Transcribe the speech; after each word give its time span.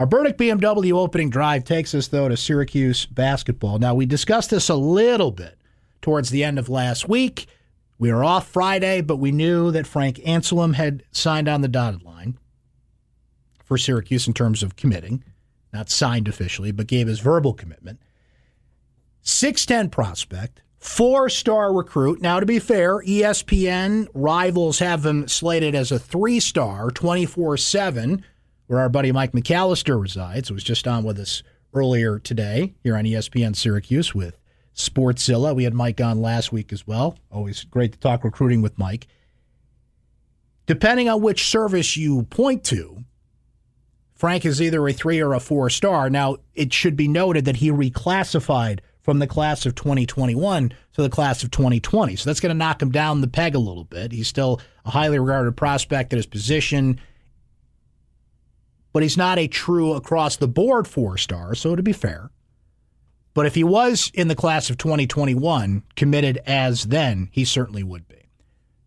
Our 0.00 0.06
Burdick 0.06 0.38
BMW 0.38 0.92
opening 0.92 1.28
drive 1.28 1.64
takes 1.64 1.94
us, 1.94 2.08
though, 2.08 2.30
to 2.30 2.34
Syracuse 2.34 3.04
basketball. 3.04 3.78
Now, 3.78 3.94
we 3.94 4.06
discussed 4.06 4.48
this 4.48 4.70
a 4.70 4.74
little 4.74 5.30
bit 5.30 5.58
towards 6.00 6.30
the 6.30 6.42
end 6.42 6.58
of 6.58 6.70
last 6.70 7.06
week. 7.06 7.48
We 7.98 8.10
were 8.10 8.24
off 8.24 8.48
Friday, 8.48 9.02
but 9.02 9.18
we 9.18 9.30
knew 9.30 9.70
that 9.72 9.86
Frank 9.86 10.16
Anselem 10.24 10.76
had 10.76 11.02
signed 11.12 11.50
on 11.50 11.60
the 11.60 11.68
dotted 11.68 12.02
line 12.02 12.38
for 13.62 13.76
Syracuse 13.76 14.26
in 14.26 14.32
terms 14.32 14.62
of 14.62 14.74
committing, 14.74 15.22
not 15.70 15.90
signed 15.90 16.28
officially, 16.28 16.72
but 16.72 16.86
gave 16.86 17.06
his 17.06 17.20
verbal 17.20 17.52
commitment. 17.52 18.00
6'10 19.22 19.90
prospect, 19.90 20.62
four 20.78 21.28
star 21.28 21.74
recruit. 21.74 22.22
Now, 22.22 22.40
to 22.40 22.46
be 22.46 22.58
fair, 22.58 23.02
ESPN 23.02 24.08
rivals 24.14 24.78
have 24.78 25.04
him 25.04 25.28
slated 25.28 25.74
as 25.74 25.92
a 25.92 25.98
three 25.98 26.40
star, 26.40 26.90
24 26.90 27.58
7 27.58 28.24
where 28.70 28.78
our 28.78 28.88
buddy 28.88 29.10
Mike 29.10 29.32
McAllister 29.32 30.00
resides, 30.00 30.52
was 30.52 30.62
just 30.62 30.86
on 30.86 31.02
with 31.02 31.18
us 31.18 31.42
earlier 31.74 32.20
today 32.20 32.72
here 32.84 32.96
on 32.96 33.02
ESPN 33.02 33.56
Syracuse 33.56 34.14
with 34.14 34.38
Sportszilla. 34.76 35.56
We 35.56 35.64
had 35.64 35.74
Mike 35.74 36.00
on 36.00 36.22
last 36.22 36.52
week 36.52 36.72
as 36.72 36.86
well. 36.86 37.18
Always 37.32 37.64
great 37.64 37.90
to 37.94 37.98
talk 37.98 38.22
recruiting 38.22 38.62
with 38.62 38.78
Mike. 38.78 39.08
Depending 40.66 41.08
on 41.08 41.20
which 41.20 41.48
service 41.48 41.96
you 41.96 42.22
point 42.22 42.62
to, 42.66 43.02
Frank 44.14 44.46
is 44.46 44.62
either 44.62 44.86
a 44.86 44.92
three 44.92 45.18
or 45.18 45.34
a 45.34 45.40
four 45.40 45.68
star. 45.68 46.08
Now, 46.08 46.36
it 46.54 46.72
should 46.72 46.94
be 46.94 47.08
noted 47.08 47.46
that 47.46 47.56
he 47.56 47.72
reclassified 47.72 48.78
from 49.00 49.18
the 49.18 49.26
class 49.26 49.66
of 49.66 49.74
2021 49.74 50.72
to 50.92 51.02
the 51.02 51.10
class 51.10 51.42
of 51.42 51.50
2020. 51.50 52.14
So 52.14 52.30
that's 52.30 52.38
going 52.38 52.54
to 52.54 52.58
knock 52.58 52.80
him 52.80 52.92
down 52.92 53.20
the 53.20 53.26
peg 53.26 53.56
a 53.56 53.58
little 53.58 53.82
bit. 53.82 54.12
He's 54.12 54.28
still 54.28 54.60
a 54.84 54.90
highly 54.90 55.18
regarded 55.18 55.56
prospect 55.56 56.12
at 56.12 56.18
his 56.18 56.26
position 56.26 57.00
but 58.92 59.02
he's 59.02 59.16
not 59.16 59.38
a 59.38 59.48
true 59.48 59.94
across 59.94 60.36
the 60.36 60.48
board 60.48 60.86
four 60.86 61.16
star, 61.16 61.54
so 61.54 61.76
to 61.76 61.82
be 61.82 61.92
fair. 61.92 62.30
But 63.34 63.46
if 63.46 63.54
he 63.54 63.64
was 63.64 64.10
in 64.14 64.28
the 64.28 64.34
class 64.34 64.70
of 64.70 64.78
2021 64.78 65.84
committed 65.94 66.38
as 66.46 66.84
then, 66.84 67.28
he 67.30 67.44
certainly 67.44 67.82
would 67.82 68.08
be. 68.08 68.28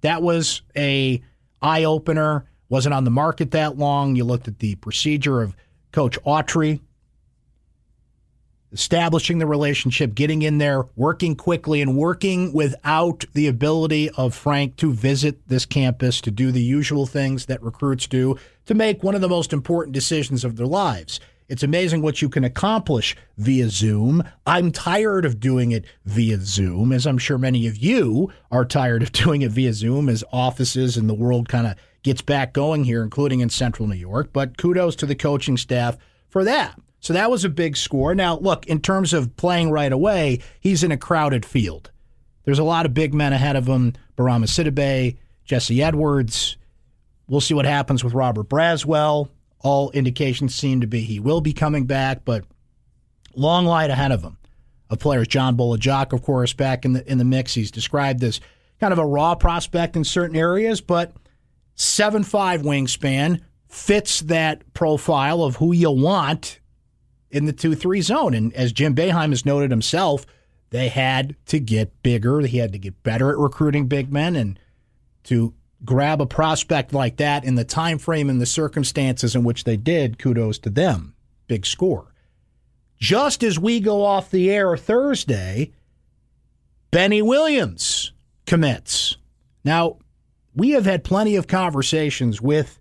That 0.02 0.22
was 0.22 0.62
a 0.76 1.22
eye 1.62 1.86
opener. 1.86 2.46
Wasn't 2.68 2.94
on 2.94 3.06
the 3.06 3.12
market 3.12 3.52
that 3.52 3.78
long. 3.78 4.16
You 4.16 4.26
looked 4.26 4.48
at 4.48 4.60
the 4.60 4.76
procedure 4.76 5.42
of 5.42 5.56
Coach 5.92 6.22
Autry 6.24 6.82
establishing 8.74 9.38
the 9.38 9.46
relationship, 9.46 10.16
getting 10.16 10.42
in 10.42 10.58
there, 10.58 10.86
working 10.96 11.36
quickly, 11.36 11.82
and 11.82 11.96
working 11.96 12.52
without 12.52 13.24
the 13.34 13.48
ability 13.48 14.10
of 14.12 14.34
Frank 14.34 14.76
to 14.78 14.92
visit 14.92 15.48
this 15.48 15.66
campus, 15.66 16.20
to 16.22 16.32
do 16.32 16.52
the 16.52 16.62
usual 16.62 17.06
things 17.06 17.46
that 17.46 17.62
recruits 17.62 18.08
do, 18.08 18.38
to 18.66 18.74
make 18.74 19.04
one 19.04 19.16
of 19.16 19.22
the 19.22 19.30
most 19.30 19.54
important 19.54 19.94
decisions 19.94 20.44
of 20.44 20.56
their 20.56 20.68
lives. 20.68 21.20
It's 21.50 21.64
amazing 21.64 22.02
what 22.02 22.22
you 22.22 22.30
can 22.30 22.44
accomplish 22.44 23.16
via 23.38 23.70
Zoom. 23.70 24.24
I'm 24.48 24.72
tired 24.72 25.26
of 25.26 25.40
doing 25.40 25.72
it 25.72 25.86
via 26.06 26.38
Zoom, 26.40 26.92
as 26.92 27.06
I'm 27.06 27.18
sure 27.18 27.38
many 27.38 27.68
of 27.68 27.78
you 27.78 28.32
are 28.52 28.66
tired 28.66 29.04
of 29.04 29.12
doing 29.12 29.42
it 29.42 29.52
via 29.52 29.74
Zoom 29.74 30.10
as 30.10 30.24
offices 30.32 30.98
and 30.98 31.10
the 31.10 31.14
world 31.14 31.50
kind 31.50 31.68
of 31.68 31.76
gets 32.02 32.22
back 32.22 32.54
going 32.54 32.86
here, 32.86 33.04
including 33.04 33.40
in 33.42 33.50
central 33.50 33.88
New 33.88 33.96
York. 33.96 34.30
But 34.34 34.58
kudos 34.58 34.96
to 34.98 35.06
the 35.06 35.16
coaching 35.16 35.58
staff 35.58 35.98
for 36.30 36.44
that. 36.44 36.80
So 37.04 37.12
that 37.12 37.30
was 37.30 37.44
a 37.44 37.50
big 37.50 37.76
score. 37.76 38.16
Now, 38.16 38.38
look, 38.38 38.66
in 38.66 38.80
terms 38.80 39.12
of 39.14 39.36
playing 39.36 39.72
right 39.72 39.92
away, 39.92 40.40
he's 40.62 40.86
in 40.86 40.92
a 40.94 40.98
crowded 40.98 41.46
field. 41.46 41.92
There's 42.46 42.60
a 42.60 42.64
lot 42.64 42.86
of 42.86 42.94
big 42.94 43.14
men 43.14 43.34
ahead 43.34 43.58
of 43.58 43.68
him 43.68 43.94
Bourama 44.18 44.46
Sidibe, 44.46 45.18
Jesse 45.44 45.84
Edwards. 45.84 46.56
We'll 47.28 47.42
see 47.42 47.54
what 47.54 47.66
happens 47.66 48.06
with 48.06 48.14
Robert 48.14 48.48
Braswell. 48.48 49.28
All 49.60 49.92
indications 49.92 50.56
seem 50.56 50.80
to 50.80 50.88
be 50.88 51.02
he 51.02 51.20
will 51.20 51.42
be 51.42 51.52
coming 51.52 51.86
back, 51.86 52.24
but 52.24 52.46
long 53.36 53.66
light 53.66 53.90
ahead 53.90 54.14
of 54.14 54.24
him 54.24 54.38
of 54.90 55.00
players. 55.00 55.28
John 55.28 55.58
Bol 55.58 55.78
Ajak, 55.78 56.14
of 56.14 56.22
course, 56.22 56.54
back 56.54 56.86
in 56.86 56.94
the 56.94 57.12
in 57.12 57.18
the 57.18 57.26
mix. 57.26 57.54
He's 57.54 57.72
described 57.72 58.24
as 58.24 58.40
kind 58.80 58.94
of 58.94 59.00
a 59.00 59.06
raw 59.06 59.36
prospect 59.36 59.98
in 59.98 60.06
certain 60.06 60.38
areas, 60.38 60.80
but 60.80 61.12
seven 61.76 62.24
five 62.24 62.62
wingspan 62.62 63.42
fits 63.68 64.22
that 64.22 64.74
profile 64.74 65.44
of 65.44 65.58
who 65.58 65.74
you 65.74 65.92
want 65.92 66.62
in 67.34 67.46
the 67.46 67.54
2 67.54 67.76
3 67.76 68.02
zone. 68.02 68.34
And 68.34 68.54
as 68.54 68.72
Jim 68.72 68.96
Boeheim 68.96 69.32
has 69.32 69.46
noted 69.46 69.72
himself, 69.72 70.26
they 70.70 70.88
had 70.88 71.36
to 71.48 71.60
get 71.60 72.02
bigger. 72.04 72.40
He 72.42 72.60
had 72.60 72.72
to 72.72 72.80
get 72.80 73.04
better 73.04 73.32
at 73.32 73.38
recruiting 73.38 73.88
big 73.88 74.14
men 74.14 74.36
and 74.36 74.58
to 75.26 75.54
grab 75.84 76.22
a 76.22 76.26
prospect 76.26 76.94
like 76.94 77.18
that 77.18 77.44
in 77.44 77.56
the 77.56 77.66
time 77.66 77.98
frame 77.98 78.30
and 78.30 78.40
the 78.40 78.46
circumstances 78.46 79.36
in 79.36 79.44
which 79.44 79.66
they 79.66 79.76
did, 79.76 80.18
kudos 80.18 80.58
to 80.60 80.70
them. 80.70 81.16
Big 81.48 81.66
score. 81.66 82.14
Just 82.98 83.44
as 83.44 83.60
we 83.60 83.80
go 83.80 84.06
off 84.06 84.32
the 84.32 84.50
air 84.50 84.78
Thursday, 84.78 85.74
Benny 86.92 87.22
Williams 87.22 88.14
commits. 88.46 89.18
Now, 89.66 89.98
we 90.56 90.72
have 90.72 90.86
had 90.86 91.04
plenty 91.04 91.36
of 91.36 91.48
conversations 91.48 92.42
with 92.42 92.80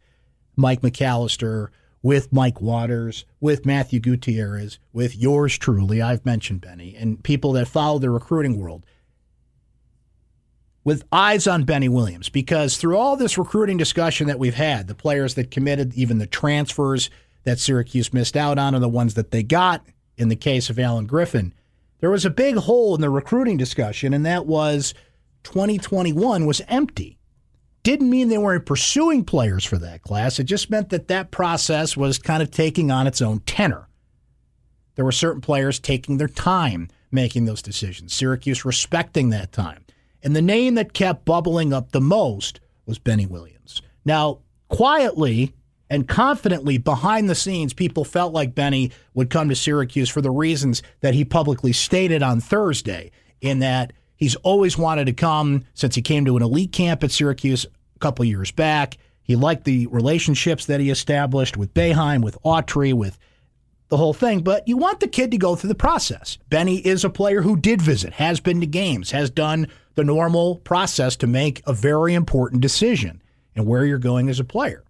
Mike 0.55 0.83
McAllister, 0.83 1.69
with 2.03 2.33
Mike 2.33 2.61
Waters, 2.61 3.25
with 3.41 3.65
Matthew 3.65 4.01
Gutierrez, 4.01 4.79
with 4.93 5.17
yours 5.17 5.57
truly. 5.57 6.03
I've 6.03 6.27
mentioned 6.27 6.61
Benny, 6.61 6.97
and 6.97 7.23
people 7.23 7.53
that 7.53 7.69
follow 7.69 7.99
the 7.99 8.11
recruiting 8.11 8.59
world 8.59 8.85
with 10.85 11.05
eyes 11.13 11.47
on 11.47 11.63
Benny 11.63 11.89
Williams 11.89 12.29
because 12.29 12.77
through 12.77 12.97
all 12.97 13.17
this 13.17 13.39
recruiting 13.39 13.77
discussion 13.77 14.27
that 14.27 14.39
we've 14.39 14.55
had, 14.55 14.89
the 14.89 14.95
players 14.95 15.35
that 15.35 15.51
committed, 15.53 15.95
even 15.95 16.19
the 16.19 16.27
transfers 16.27 17.09
that 17.45 17.61
Syracuse 17.61 18.13
missed 18.13 18.37
out 18.37 18.59
on, 18.59 18.75
and 18.75 18.83
the 18.83 18.89
ones 18.89 19.15
that 19.15 19.31
they 19.31 19.45
got 19.45 19.85
in 20.17 20.29
the 20.29 20.37
case 20.37 20.71
of 20.71 20.79
Alan 20.79 21.07
Griffin, 21.07 21.55
there 22.01 22.11
was 22.11 22.25
a 22.25 22.31
big 22.31 22.57
hole 22.57 22.97
in 22.97 23.01
the 23.01 23.11
recruiting 23.11 23.57
discussion, 23.57 24.13
and 24.13 24.27
that 24.27 24.45
was 24.45 24.93
2021 25.45 26.47
was 26.47 26.63
empty 26.67 27.19
didn't 27.83 28.11
mean 28.11 28.29
they 28.29 28.39
weren't 28.39 28.67
pursuing 28.67 29.25
players 29.25 29.65
for 29.65 29.79
that 29.79 30.03
class. 30.03 30.39
It 30.39 30.45
just 30.45 30.71
meant 30.71 30.91
that 30.91 31.09
that 31.09 31.31
process 31.31 31.97
was 31.97 32.19
kind 32.19 32.43
of 32.43 32.51
taking 32.51 32.91
on 32.91 33.07
its 33.07 33.21
own 33.21 33.41
tenor. 33.41 33.89
There 34.95 35.05
were 35.05 35.13
certain 35.13 35.41
players 35.41 35.81
taking 35.81 36.19
their 36.19 36.29
time 36.29 36.89
making 37.11 37.45
those 37.45 37.63
decisions, 37.63 38.15
Syracuse 38.15 38.65
respecting 38.65 39.31
that 39.31 39.53
time. 39.53 39.85
And 40.23 40.37
the 40.37 40.43
name 40.43 40.77
that 40.77 40.93
kept 40.93 41.25
bubbling 41.25 41.73
up 41.73 41.93
the 41.93 42.01
most 42.01 42.61
was 42.87 42.99
Benny 42.99 43.27
Williams. 43.27 43.83
Now, 44.05 44.41
quietly 44.69 45.53
and 45.91 46.09
confidently 46.09 46.79
behind 46.79 47.29
the 47.29 47.35
scenes, 47.35 47.75
people 47.75 48.05
felt 48.05 48.33
like 48.33 48.55
Benny 48.55 48.93
would 49.15 49.29
come 49.29 49.49
to 49.49 49.57
Syracuse 49.57 50.09
for 50.09 50.21
the 50.21 50.31
reasons 50.31 50.83
that 51.01 51.15
he 51.15 51.25
publicly 51.25 51.73
stated 51.73 52.23
on 52.23 52.41
Thursday, 52.41 53.11
in 53.43 53.59
that 53.59 53.93
He's 54.23 54.37
always 54.37 54.79
wanted 54.79 55.07
to 55.07 55.13
come 55.13 55.65
since 55.75 55.97
he 55.97 56.01
came 56.01 56.25
to 56.27 56.37
an 56.37 56.45
elite 56.45 56.71
camp 56.71 57.03
at 57.03 57.11
Syracuse 57.11 57.65
a 57.65 57.99
couple 57.99 58.25
years 58.25 58.53
back. 58.53 58.97
He 59.25 59.35
liked 59.35 59.65
the 59.65 59.89
relationships 59.89 60.65
that 60.67 60.79
he 60.79 60.91
established 60.91 61.57
with 61.57 61.75
Boeheim, 61.75 62.23
with 62.23 62.41
Autry, 62.45 62.95
with 62.95 63.19
the 63.89 63.97
whole 63.97 64.15
thing. 64.15 64.43
But 64.43 64.69
you 64.69 64.77
want 64.77 65.01
the 65.01 65.09
kid 65.09 65.33
to 65.33 65.39
go 65.39 65.57
through 65.57 65.71
the 65.71 65.75
process. 65.75 66.39
Benny 66.49 66.77
is 66.87 67.05
a 67.05 67.11
player 67.11 67.43
who 67.43 67.57
did 67.57 67.83
visit, 67.83 68.13
has 68.13 68.39
been 68.39 68.61
to 68.61 68.67
games, 68.67 69.11
has 69.11 69.29
done 69.29 69.67
the 69.97 70.05
normal 70.05 70.59
process 70.59 71.17
to 71.17 71.27
make 71.27 71.61
a 71.67 71.73
very 71.73 72.15
important 72.15 72.63
decision 72.63 73.21
and 73.57 73.67
where 73.67 73.85
you're 73.85 73.99
going 73.99 74.29
as 74.29 74.39
a 74.39 74.45
player. 74.45 74.85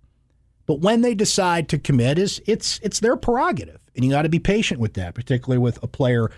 But 0.67 0.81
when 0.81 1.01
they 1.01 1.15
decide 1.15 1.71
to 1.71 1.79
commit, 1.79 2.19
is 2.19 2.43
it's 2.47 2.81
it's 2.83 3.01
their 3.01 3.17
prerogative, 3.17 3.81
and 3.97 4.05
you 4.05 4.11
got 4.11 4.23
to 4.23 4.29
be 4.29 4.41
patient 4.41 4.79
with 4.79 4.93
that, 4.93 5.15
particularly 5.15 5.57
with 5.57 5.83
a 5.83 5.87
player 5.87 6.31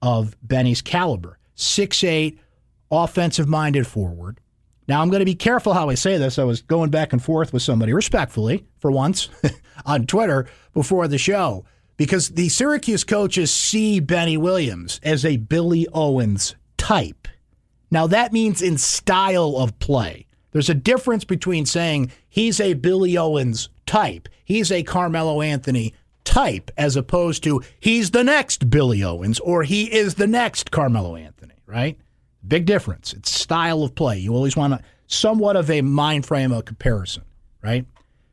of 0.00 0.36
Benny's 0.42 0.80
caliber 0.80 1.40
six 1.56 2.04
eight, 2.04 2.38
offensive 2.90 3.48
minded 3.48 3.86
forward. 3.86 4.40
Now, 4.88 5.02
I'm 5.02 5.08
going 5.10 5.20
to 5.20 5.26
be 5.26 5.34
careful 5.34 5.74
how 5.74 5.88
I 5.88 5.94
say 5.94 6.16
this. 6.16 6.38
I 6.38 6.44
was 6.44 6.62
going 6.62 6.90
back 6.90 7.12
and 7.12 7.22
forth 7.22 7.52
with 7.52 7.62
somebody, 7.62 7.92
respectfully, 7.92 8.64
for 8.78 8.92
once, 8.92 9.28
on 9.84 10.06
Twitter 10.06 10.46
before 10.72 11.08
the 11.08 11.18
show, 11.18 11.64
because 11.96 12.28
the 12.28 12.48
Syracuse 12.48 13.02
coaches 13.02 13.52
see 13.52 13.98
Benny 13.98 14.36
Williams 14.36 15.00
as 15.02 15.24
a 15.24 15.38
Billy 15.38 15.88
Owens 15.92 16.54
type. 16.76 17.26
Now, 17.90 18.06
that 18.06 18.32
means 18.32 18.62
in 18.62 18.78
style 18.78 19.56
of 19.56 19.76
play. 19.80 20.26
There's 20.52 20.70
a 20.70 20.74
difference 20.74 21.24
between 21.24 21.66
saying 21.66 22.12
he's 22.28 22.60
a 22.60 22.74
Billy 22.74 23.16
Owens 23.18 23.68
type, 23.86 24.28
he's 24.44 24.70
a 24.70 24.82
Carmelo 24.84 25.42
Anthony 25.42 25.94
type, 26.26 26.70
as 26.76 26.96
opposed 26.96 27.42
to 27.44 27.62
he's 27.80 28.10
the 28.10 28.24
next 28.24 28.68
Billy 28.68 29.02
Owens 29.02 29.40
or 29.40 29.62
he 29.62 29.92
is 29.92 30.16
the 30.16 30.26
next 30.26 30.70
Carmelo 30.70 31.16
Anthony 31.16 31.46
right? 31.66 31.98
Big 32.46 32.64
difference. 32.64 33.12
It's 33.12 33.30
style 33.30 33.82
of 33.82 33.94
play. 33.94 34.18
You 34.18 34.32
always 34.34 34.56
want 34.56 34.74
to 34.74 34.84
somewhat 35.08 35.56
of 35.56 35.70
a 35.70 35.82
mind 35.82 36.24
frame 36.24 36.52
of 36.52 36.64
comparison, 36.64 37.24
right? 37.62 37.84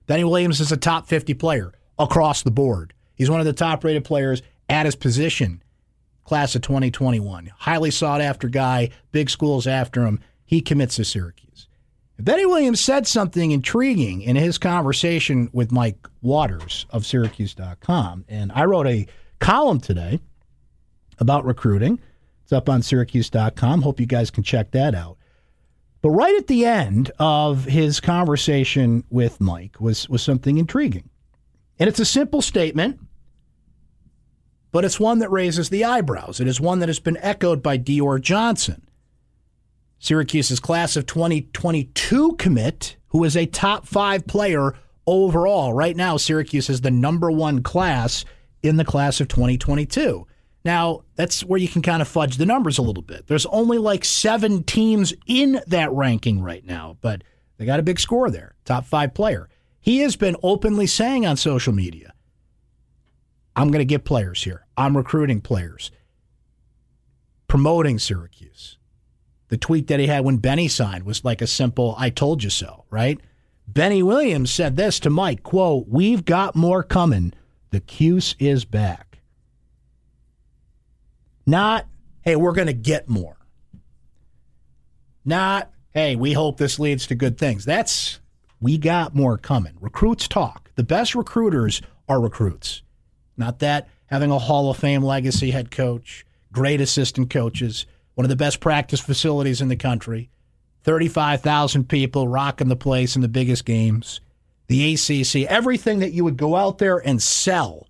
Danny 0.08 0.24
Williams 0.24 0.60
is 0.60 0.72
a 0.72 0.78
top 0.78 1.08
50 1.08 1.34
player 1.34 1.74
across 1.98 2.44
the 2.44 2.52
board. 2.52 2.94
He's 3.16 3.30
one 3.30 3.40
of 3.40 3.46
the 3.46 3.54
top 3.54 3.84
rated 3.84 4.06
players 4.06 4.42
at 4.70 4.86
his 4.86 4.96
position, 4.96 5.64
class 6.24 6.56
of 6.56 6.62
2021. 6.62 7.52
Highly 7.58 7.92
sought 7.92 8.22
after 8.22 8.48
guy, 8.48 8.90
big 9.12 9.30
schools 9.30 9.68
after 9.68 10.06
him. 10.06 10.20
He 10.46 10.62
commits 10.62 10.98
to 10.98 11.06
Syracuse. 11.06 11.43
Benny 12.24 12.46
Williams 12.46 12.80
said 12.80 13.06
something 13.06 13.52
intriguing 13.52 14.22
in 14.22 14.38
his 14.38 14.58
conversation 14.58 15.50
with 15.52 15.74
Mike 15.74 16.08
Waters 16.22 16.86
of 16.90 17.06
Syracuse.com. 17.06 18.24
And 18.30 18.50
I 18.54 18.64
wrote 18.64 18.88
a 18.88 19.08
column 19.40 19.82
today 19.82 20.22
about 21.20 21.44
recruiting. 21.44 22.00
It's 22.44 22.54
up 22.54 22.70
on 22.70 22.82
Syracuse.com. 22.82 23.82
Hope 23.82 24.00
you 24.00 24.06
guys 24.06 24.32
can 24.32 24.42
check 24.42 24.72
that 24.72 24.96
out. 24.96 25.18
But 26.02 26.12
right 26.12 26.36
at 26.36 26.48
the 26.48 26.66
end 26.66 27.12
of 27.20 27.66
his 27.66 28.00
conversation 28.00 29.04
with 29.10 29.42
Mike 29.42 29.82
was, 29.82 30.08
was 30.08 30.22
something 30.22 30.58
intriguing. 30.58 31.10
And 31.78 31.90
it's 31.90 32.00
a 32.00 32.06
simple 32.06 32.42
statement, 32.42 33.02
but 34.72 34.86
it's 34.86 35.00
one 35.00 35.20
that 35.20 35.30
raises 35.30 35.68
the 35.68 35.84
eyebrows. 35.84 36.40
It 36.40 36.48
is 36.48 36.62
one 36.62 36.80
that 36.80 36.90
has 36.90 37.00
been 37.00 37.18
echoed 37.18 37.62
by 37.62 37.78
Dior 37.78 38.22
Johnson, 38.22 38.82
Syracuse's 40.04 40.60
class 40.60 40.98
of 40.98 41.06
2022 41.06 42.34
commit, 42.34 42.98
who 43.08 43.24
is 43.24 43.38
a 43.38 43.46
top 43.46 43.88
five 43.88 44.28
player 44.28 44.76
overall. 45.08 45.72
Right 45.72 45.96
now, 45.96 46.18
Syracuse 46.18 46.70
is 46.70 46.82
the 46.82 46.92
number 46.92 47.32
one 47.32 47.64
class 47.64 48.26
in 48.62 48.76
the 48.76 48.84
class 48.84 49.22
of 49.22 49.30
2022. 49.30 50.28
Now, 50.66 51.04
that's 51.16 51.46
where 51.46 51.58
you 51.58 51.70
can 51.70 51.82
kind 51.82 52.02
of 52.02 52.10
fudge 52.10 52.36
the 52.36 52.46
numbers 52.46 52.78
a 52.78 52.82
little 52.82 53.02
bit. 53.02 53.28
There's 53.28 53.46
only 53.46 53.78
like 53.78 54.04
seven 54.04 54.66
teams 54.66 55.14
in 55.26 55.62
that 55.68 55.94
ranking 55.94 56.42
right 56.42 56.66
now, 56.66 56.98
but 57.00 57.24
they 57.58 57.66
got 57.66 57.80
a 57.80 57.84
big 57.84 57.98
score 57.98 58.30
there. 58.30 58.56
Top 58.66 58.84
five 58.84 59.14
player. 59.14 59.48
He 59.80 60.00
has 60.00 60.18
been 60.18 60.36
openly 60.44 60.86
saying 60.86 61.26
on 61.26 61.38
social 61.38 61.72
media, 61.72 62.14
I'm 63.56 63.70
going 63.70 63.80
to 63.80 63.86
get 63.86 64.04
players 64.04 64.44
here. 64.44 64.66
I'm 64.76 64.98
recruiting 64.98 65.40
players, 65.40 65.92
promoting 67.48 68.00
Syracuse. 68.00 68.78
The 69.54 69.58
tweet 69.58 69.86
that 69.86 70.00
he 70.00 70.08
had 70.08 70.26
when 70.26 70.38
Benny 70.38 70.68
signed 70.68 71.04
was 71.04 71.24
like 71.24 71.40
a 71.40 71.46
simple, 71.46 71.94
I 72.00 72.10
told 72.10 72.44
you 72.44 72.50
so, 72.50 72.86
right? 72.90 73.20
Benny 73.68 74.02
Williams 74.02 74.52
said 74.52 74.78
this 74.78 75.00
to 75.02 75.12
Mike, 75.12 75.44
quote, 75.44 75.86
We've 75.88 76.26
got 76.26 76.56
more 76.56 76.82
coming. 76.82 77.34
The 77.70 77.80
Cuse 77.80 78.36
is 78.40 78.66
back. 78.66 79.20
Not, 81.46 81.86
hey, 82.24 82.36
we're 82.36 82.54
going 82.54 82.66
to 82.66 82.74
get 82.74 83.08
more. 83.08 83.38
Not, 85.24 85.70
hey, 85.92 86.16
we 86.16 86.34
hope 86.34 86.58
this 86.58 86.80
leads 86.80 87.06
to 87.06 87.14
good 87.14 87.38
things. 87.38 87.64
That's, 87.64 88.20
we 88.60 88.80
got 88.80 89.14
more 89.14 89.38
coming. 89.38 89.78
Recruits 89.80 90.28
talk. 90.28 90.72
The 90.74 90.84
best 90.84 91.14
recruiters 91.14 91.80
are 92.10 92.20
recruits. 92.20 92.82
Not 93.38 93.60
that 93.60 93.88
having 94.08 94.32
a 94.32 94.40
Hall 94.40 94.72
of 94.72 94.78
Fame 94.78 95.04
legacy 95.04 95.52
head 95.52 95.70
coach, 95.70 96.26
great 96.52 96.82
assistant 96.82 97.30
coaches, 97.30 97.86
one 98.16 98.26
of 98.26 98.30
the 98.30 98.36
best 98.36 98.60
practice 98.60 99.00
facilities 99.00 99.62
in 99.62 99.70
the 99.70 99.76
country, 99.76 100.30
35,000 100.84 101.88
people 101.88 102.28
rocking 102.28 102.68
the 102.68 102.76
place 102.76 103.16
in 103.16 103.22
the 103.22 103.28
biggest 103.28 103.66
games, 103.66 104.22
the 104.68 104.94
ACC, 104.94 105.50
everything 105.50 106.00
that 106.00 106.14
you 106.14 106.24
would 106.24 106.38
go 106.38 106.56
out 106.56 106.78
there 106.78 106.98
and 106.98 107.22
sell 107.22 107.88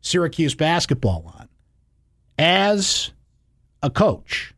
Syracuse 0.00 0.54
basketball 0.54 1.32
on 1.38 1.48
as 2.38 3.12
a 3.82 3.90
coach. 3.90 4.54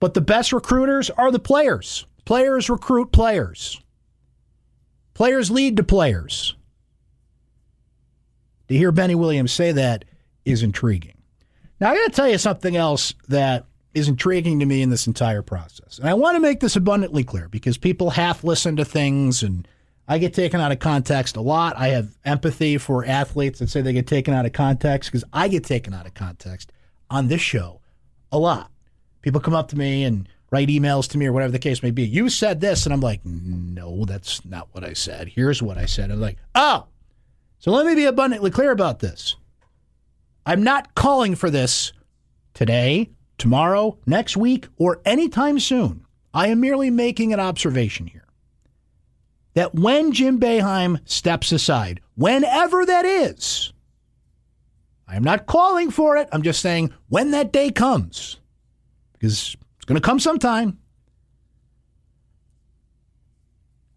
But 0.00 0.14
the 0.14 0.20
best 0.20 0.52
recruiters 0.52 1.10
are 1.10 1.30
the 1.30 1.38
players. 1.38 2.06
Players 2.24 2.70
recruit 2.70 3.12
players. 3.12 3.80
Players 5.14 5.50
lead 5.50 5.76
to 5.76 5.82
players. 5.82 6.56
To 8.68 8.74
hear 8.74 8.92
Benny 8.92 9.14
Williams 9.14 9.52
say 9.52 9.72
that 9.72 10.04
is 10.44 10.62
intriguing. 10.62 11.19
Now, 11.80 11.90
I 11.90 11.94
got 11.94 12.06
to 12.06 12.12
tell 12.12 12.28
you 12.28 12.38
something 12.38 12.76
else 12.76 13.14
that 13.28 13.64
is 13.94 14.08
intriguing 14.08 14.60
to 14.60 14.66
me 14.66 14.82
in 14.82 14.90
this 14.90 15.06
entire 15.06 15.42
process. 15.42 15.98
And 15.98 16.08
I 16.08 16.14
want 16.14 16.36
to 16.36 16.40
make 16.40 16.60
this 16.60 16.76
abundantly 16.76 17.24
clear 17.24 17.48
because 17.48 17.76
people 17.78 18.10
half 18.10 18.44
listen 18.44 18.76
to 18.76 18.84
things 18.84 19.42
and 19.42 19.66
I 20.06 20.18
get 20.18 20.34
taken 20.34 20.60
out 20.60 20.72
of 20.72 20.78
context 20.78 21.36
a 21.36 21.40
lot. 21.40 21.76
I 21.76 21.88
have 21.88 22.16
empathy 22.24 22.78
for 22.78 23.04
athletes 23.04 23.60
that 23.60 23.70
say 23.70 23.80
they 23.80 23.92
get 23.92 24.06
taken 24.06 24.34
out 24.34 24.46
of 24.46 24.52
context 24.52 25.10
because 25.10 25.24
I 25.32 25.48
get 25.48 25.64
taken 25.64 25.94
out 25.94 26.06
of 26.06 26.14
context 26.14 26.72
on 27.08 27.28
this 27.28 27.40
show 27.40 27.80
a 28.30 28.38
lot. 28.38 28.70
People 29.22 29.40
come 29.40 29.54
up 29.54 29.68
to 29.68 29.78
me 29.78 30.04
and 30.04 30.28
write 30.50 30.68
emails 30.68 31.08
to 31.10 31.18
me 31.18 31.26
or 31.26 31.32
whatever 31.32 31.52
the 31.52 31.58
case 31.58 31.82
may 31.82 31.90
be. 31.90 32.02
You 32.02 32.28
said 32.28 32.60
this, 32.60 32.86
and 32.86 32.92
I'm 32.92 33.00
like, 33.00 33.24
no, 33.24 34.04
that's 34.04 34.44
not 34.44 34.68
what 34.72 34.84
I 34.84 34.94
said. 34.94 35.28
Here's 35.28 35.62
what 35.62 35.78
I 35.78 35.86
said. 35.86 36.10
I'm 36.10 36.20
like, 36.20 36.38
oh, 36.54 36.86
so 37.58 37.70
let 37.70 37.86
me 37.86 37.94
be 37.94 38.06
abundantly 38.06 38.50
clear 38.50 38.72
about 38.72 38.98
this. 39.00 39.36
I'm 40.46 40.62
not 40.62 40.94
calling 40.94 41.34
for 41.34 41.50
this 41.50 41.92
today, 42.54 43.10
tomorrow, 43.38 43.98
next 44.06 44.36
week, 44.36 44.68
or 44.76 45.00
anytime 45.04 45.58
soon. 45.58 46.04
I 46.32 46.48
am 46.48 46.60
merely 46.60 46.90
making 46.90 47.32
an 47.32 47.40
observation 47.40 48.06
here 48.06 48.26
that 49.54 49.74
when 49.74 50.12
Jim 50.12 50.38
Boeheim 50.38 51.00
steps 51.08 51.52
aside, 51.52 52.00
whenever 52.14 52.86
that 52.86 53.04
is, 53.04 53.72
I 55.08 55.16
am 55.16 55.24
not 55.24 55.46
calling 55.46 55.90
for 55.90 56.16
it. 56.16 56.28
I'm 56.30 56.42
just 56.42 56.60
saying 56.60 56.92
when 57.08 57.32
that 57.32 57.52
day 57.52 57.70
comes, 57.70 58.38
because 59.12 59.56
it's 59.76 59.84
going 59.86 60.00
to 60.00 60.06
come 60.06 60.20
sometime. 60.20 60.78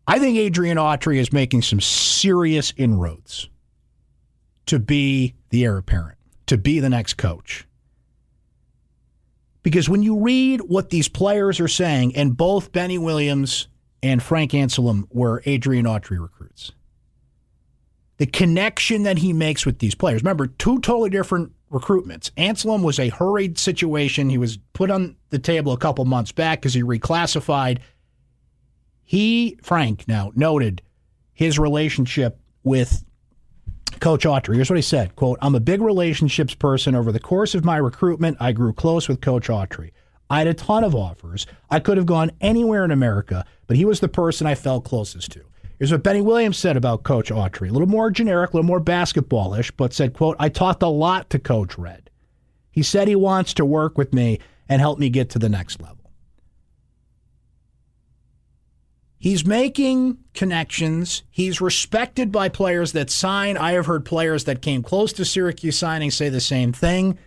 I 0.08 0.20
think 0.20 0.38
Adrian 0.38 0.78
Autry 0.78 1.18
is 1.18 1.32
making 1.32 1.62
some 1.62 1.80
serious 1.80 2.74
inroads 2.76 3.48
to 4.66 4.80
be 4.80 5.36
the 5.50 5.64
heir 5.64 5.78
apparent, 5.78 6.18
to 6.48 6.58
be 6.58 6.80
the 6.80 6.90
next 6.90 7.16
coach. 7.16 7.68
Because 9.62 9.88
when 9.88 10.04
you 10.04 10.20
read 10.20 10.62
what 10.62 10.90
these 10.90 11.08
players 11.08 11.60
are 11.60 11.70
saying, 11.70 12.16
and 12.16 12.36
both 12.36 12.72
Benny 12.72 12.98
Williams 12.98 13.68
and 14.04 14.22
Frank 14.22 14.52
Anselem 14.52 15.08
were 15.10 15.42
Adrian 15.46 15.86
Autry 15.86 16.22
recruits. 16.22 16.74
The 18.18 18.26
connection 18.26 19.04
that 19.04 19.20
he 19.20 19.34
makes 19.34 19.66
with 19.66 19.80
these 19.80 19.96
players. 19.96 20.22
Remember, 20.22 20.48
two 20.48 20.80
totally 20.80 21.10
different 21.10 21.54
recruitments. 21.72 22.30
Anselem 22.32 22.84
was 22.84 23.00
a 23.00 23.10
hurried 23.10 23.58
situation. 23.58 24.30
He 24.30 24.38
was 24.38 24.58
put 24.74 24.92
on 24.92 25.16
the 25.30 25.40
table 25.40 25.72
a 25.72 25.78
couple 25.78 26.06
months 26.06 26.32
back 26.32 26.60
because 26.60 26.74
he 26.74 26.84
reclassified. 26.84 27.80
He, 29.04 29.58
Frank, 29.64 30.08
now 30.08 30.32
noted 30.36 30.82
his 31.34 31.58
relationship 31.58 32.40
with 32.64 33.04
Coach 34.04 34.26
Autry. 34.26 34.56
Here's 34.56 34.70
what 34.70 34.76
he 34.76 34.82
said, 34.82 35.16
quote, 35.16 35.40
I'm 35.42 35.56
a 35.56 35.62
big 35.62 35.82
relationships 35.82 36.54
person. 36.54 36.94
Over 36.94 37.14
the 37.14 37.22
course 37.22 37.56
of 37.56 37.64
my 37.64 37.78
recruitment, 37.78 38.36
I 38.38 38.52
grew 38.52 38.74
close 38.74 39.08
with 39.08 39.22
Coach 39.22 39.48
Autry. 39.48 39.92
I 40.30 40.40
had 40.40 40.48
a 40.48 40.54
ton 40.54 40.84
of 40.84 40.94
offers. 40.94 41.48
I 41.70 41.80
could 41.80 41.96
have 41.96 42.06
gone 42.06 42.32
anywhere 42.42 42.84
in 42.84 42.92
America, 42.92 43.46
but 43.66 43.78
he 43.78 43.86
was 43.86 44.02
the 44.02 44.10
person 44.10 44.46
I 44.46 44.56
felt 44.56 44.84
closest 44.84 45.32
to. 45.32 45.46
Here's 45.80 45.94
what 45.94 46.04
Benny 46.04 46.20
Williams 46.20 46.58
said 46.58 46.76
about 46.76 47.04
Coach 47.04 47.30
Autry. 47.30 47.70
A 47.70 47.72
little 47.72 47.88
more 47.88 48.12
generic, 48.12 48.52
a 48.52 48.58
little 48.58 48.68
more 48.68 48.82
basketballish, 48.82 49.72
but 49.78 49.94
said, 49.94 50.12
quote, 50.12 50.36
I 50.38 50.50
talked 50.50 50.84
a 50.84 50.88
lot 50.88 51.30
to 51.30 51.40
Coach 51.40 51.78
Red. 51.78 52.10
He 52.72 52.84
said 52.84 53.08
he 53.08 53.16
wants 53.16 53.54
to 53.54 53.64
work 53.64 53.98
with 53.98 54.14
me 54.14 54.40
and 54.68 54.82
help 54.82 55.00
me 55.00 55.10
get 55.10 55.30
to 55.30 55.40
the 55.40 55.48
next 55.48 55.82
level. 55.82 56.03
He's 59.24 59.46
making 59.46 60.18
connections. 60.34 61.24
He's 61.32 61.62
respected 61.62 62.30
by 62.30 62.50
players 62.50 62.92
that 62.92 63.10
sign. 63.10 63.56
I 63.56 63.72
have 63.72 63.86
heard 63.86 64.04
players 64.04 64.44
that 64.44 64.62
came 64.62 64.84
close 64.84 65.14
to 65.14 65.24
Syracuse 65.24 65.78
signing 65.78 66.12
say 66.12 66.28
the 66.28 66.42
same 66.42 66.74
thing 66.74 67.18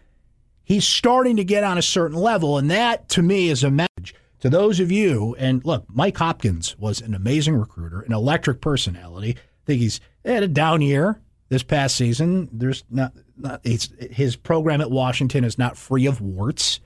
he's 0.63 0.87
starting 0.87 1.37
to 1.37 1.45
get 1.45 1.65
on 1.65 1.79
a 1.79 1.83
certain 1.83 2.19
level. 2.19 2.59
And 2.59 2.71
that, 2.71 3.09
to 3.11 3.23
me, 3.23 3.49
is 3.49 3.65
a 3.65 3.71
message 3.71 4.15
to 4.41 4.51
those 4.51 4.79
of 4.79 4.93
you. 4.93 5.35
And 5.39 5.65
look, 5.65 5.87
Mike 5.89 6.19
Hopkins 6.19 6.77
was 6.79 7.01
an 7.01 7.15
amazing 7.15 7.57
recruiter, 7.57 8.03
an 8.03 8.13
electric 8.13 8.61
personality. 8.61 9.37
I 9.39 9.65
think 9.65 9.81
he's 9.81 10.01
had 10.23 10.43
a 10.43 10.49
down 10.49 10.83
year 10.83 11.23
this 11.49 11.63
past 11.63 11.97
season. 11.97 12.51
There's 12.53 12.85
not, 12.91 13.15
not 13.39 13.65
his 13.65 14.37
program 14.37 14.83
at 14.83 14.91
Washington 14.91 15.45
is 15.45 15.57
not 15.57 15.79
free 15.79 16.05
of 16.05 16.21
warts, 16.21 16.81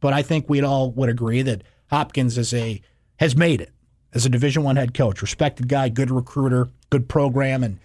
but 0.00 0.12
I 0.12 0.22
think 0.22 0.48
we'd 0.48 0.64
all 0.64 0.90
would 0.90 1.10
agree 1.10 1.42
that 1.42 1.62
Hopkins 1.90 2.38
is 2.38 2.52
a 2.52 2.80
has 3.16 3.36
made 3.36 3.60
it 3.60 3.70
as 4.12 4.26
a 4.26 4.28
Division 4.28 4.62
One 4.62 4.76
head 4.76 4.94
coach, 4.94 5.22
respected 5.22 5.68
guy, 5.68 5.88
good 5.88 6.10
recruiter, 6.10 6.68
good 6.90 7.08
program, 7.08 7.62
and 7.64 7.78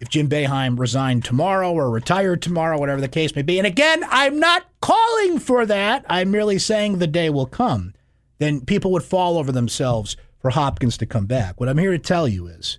if 0.00 0.08
Jim 0.08 0.28
Boeheim 0.28 0.78
resigned 0.78 1.24
tomorrow 1.24 1.72
or 1.72 1.90
retired 1.90 2.40
tomorrow, 2.40 2.78
whatever 2.78 3.02
the 3.02 3.08
case 3.08 3.36
may 3.36 3.42
be. 3.42 3.58
And 3.58 3.66
again, 3.66 4.02
I'm 4.08 4.40
not 4.40 4.66
calling 4.80 5.38
for 5.38 5.66
that. 5.66 6.06
I'm 6.08 6.30
merely 6.30 6.58
saying 6.58 6.98
the 6.98 7.06
day 7.06 7.28
will 7.28 7.44
come. 7.44 7.92
Then 8.38 8.62
people 8.64 8.92
would 8.92 9.02
fall 9.02 9.36
over 9.36 9.52
themselves 9.52 10.16
for 10.38 10.50
Hopkins 10.50 10.96
to 10.98 11.06
come 11.06 11.26
back. 11.26 11.60
What 11.60 11.68
I'm 11.68 11.76
here 11.76 11.90
to 11.90 11.98
tell 11.98 12.26
you 12.26 12.46
is 12.46 12.78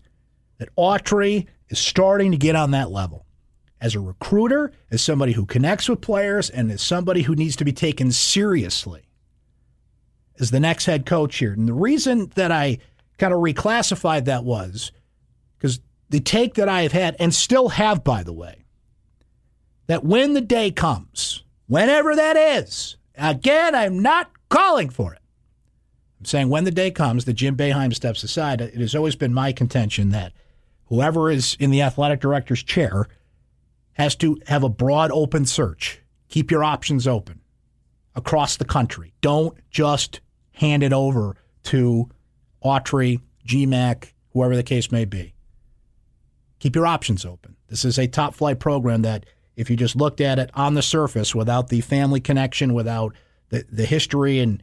that 0.57 0.75
Autry 0.75 1.45
is 1.69 1.77
starting 1.77 2.31
to 2.31 2.37
get 2.37 2.55
on 2.55 2.71
that 2.71 2.89
level. 2.89 3.27
As 3.79 3.93
a 3.93 3.99
recruiter, 3.99 4.71
as 4.89 5.03
somebody 5.03 5.33
who 5.33 5.45
connects 5.45 5.87
with 5.87 6.01
players, 6.01 6.49
and 6.49 6.71
as 6.71 6.81
somebody 6.81 7.21
who 7.21 7.35
needs 7.35 7.55
to 7.57 7.65
be 7.65 7.73
taken 7.73 8.11
seriously 8.11 9.03
as 10.41 10.51
the 10.51 10.59
next 10.59 10.85
head 10.85 11.05
coach 11.05 11.37
here. 11.37 11.53
And 11.53 11.67
the 11.67 11.73
reason 11.73 12.31
that 12.35 12.51
I 12.51 12.79
kind 13.17 13.33
of 13.33 13.39
reclassified 13.39 14.25
that 14.25 14.43
was 14.43 14.91
because 15.57 15.79
the 16.09 16.19
take 16.19 16.55
that 16.55 16.67
I 16.67 16.81
have 16.81 16.91
had, 16.91 17.15
and 17.19 17.33
still 17.33 17.69
have, 17.69 18.03
by 18.03 18.23
the 18.23 18.33
way, 18.33 18.65
that 19.87 20.03
when 20.03 20.33
the 20.33 20.41
day 20.41 20.71
comes, 20.71 21.43
whenever 21.67 22.15
that 22.15 22.35
is, 22.35 22.97
again, 23.15 23.75
I'm 23.75 24.01
not 24.01 24.31
calling 24.49 24.89
for 24.89 25.13
it, 25.13 25.21
I'm 26.19 26.25
saying 26.25 26.49
when 26.49 26.63
the 26.63 26.71
day 26.71 26.91
comes 26.91 27.25
that 27.25 27.33
Jim 27.33 27.55
Boeheim 27.55 27.93
steps 27.93 28.23
aside, 28.23 28.61
it 28.61 28.75
has 28.75 28.95
always 28.95 29.15
been 29.15 29.33
my 29.33 29.51
contention 29.51 30.09
that 30.09 30.33
whoever 30.85 31.31
is 31.31 31.55
in 31.59 31.71
the 31.71 31.81
athletic 31.81 32.19
director's 32.19 32.63
chair 32.63 33.07
has 33.93 34.15
to 34.17 34.39
have 34.47 34.63
a 34.63 34.69
broad 34.69 35.11
open 35.11 35.45
search. 35.45 36.01
Keep 36.29 36.51
your 36.51 36.63
options 36.63 37.07
open 37.07 37.41
across 38.15 38.57
the 38.57 38.65
country. 38.65 39.13
Don't 39.21 39.57
just 39.69 40.21
hand 40.61 40.83
it 40.83 40.93
over 40.93 41.35
to 41.63 42.07
Autry, 42.63 43.19
GMAC, 43.45 44.13
whoever 44.31 44.55
the 44.55 44.63
case 44.63 44.91
may 44.91 45.05
be. 45.05 45.33
Keep 46.59 46.75
your 46.75 46.85
options 46.85 47.25
open. 47.25 47.55
This 47.67 47.83
is 47.83 47.97
a 47.97 48.07
top 48.07 48.35
flight 48.35 48.59
program 48.59 49.01
that, 49.01 49.25
if 49.55 49.69
you 49.71 49.75
just 49.75 49.95
looked 49.95 50.21
at 50.21 50.37
it 50.37 50.51
on 50.53 50.75
the 50.75 50.83
surface 50.83 51.33
without 51.33 51.69
the 51.69 51.81
family 51.81 52.19
connection, 52.19 52.75
without 52.75 53.15
the, 53.49 53.65
the 53.71 53.85
history 53.85 54.39
and 54.39 54.61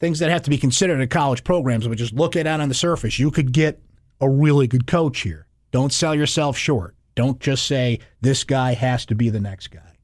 things 0.00 0.18
that 0.18 0.30
have 0.30 0.42
to 0.42 0.50
be 0.50 0.56
considered 0.56 0.98
in 0.98 1.08
college 1.08 1.44
programs, 1.44 1.86
but 1.86 1.98
just 1.98 2.14
look 2.14 2.34
at 2.34 2.46
it 2.46 2.60
on 2.60 2.68
the 2.68 2.74
surface, 2.74 3.18
you 3.18 3.30
could 3.30 3.52
get 3.52 3.82
a 4.22 4.30
really 4.30 4.66
good 4.66 4.86
coach 4.86 5.20
here. 5.20 5.46
Don't 5.72 5.92
sell 5.92 6.14
yourself 6.14 6.56
short. 6.56 6.94
Don't 7.14 7.38
just 7.38 7.66
say, 7.66 8.00
this 8.22 8.44
guy 8.44 8.72
has 8.72 9.04
to 9.06 9.14
be 9.14 9.28
the 9.28 9.40
next 9.40 9.68
guy. 9.68 9.98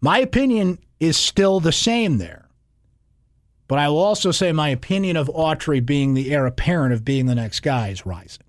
My 0.00 0.20
opinion 0.20 0.78
is 1.00 1.18
still 1.18 1.60
the 1.60 1.72
same 1.72 2.16
there. 2.16 2.39
But 3.70 3.78
I 3.78 3.88
will 3.88 3.98
also 3.98 4.32
say 4.32 4.50
my 4.50 4.70
opinion 4.70 5.16
of 5.16 5.28
Autry 5.28 5.86
being 5.86 6.14
the 6.14 6.32
heir 6.32 6.44
apparent 6.44 6.92
of 6.92 7.04
being 7.04 7.26
the 7.26 7.36
next 7.36 7.60
guy 7.60 7.90
is 7.90 8.04
rising. 8.04 8.42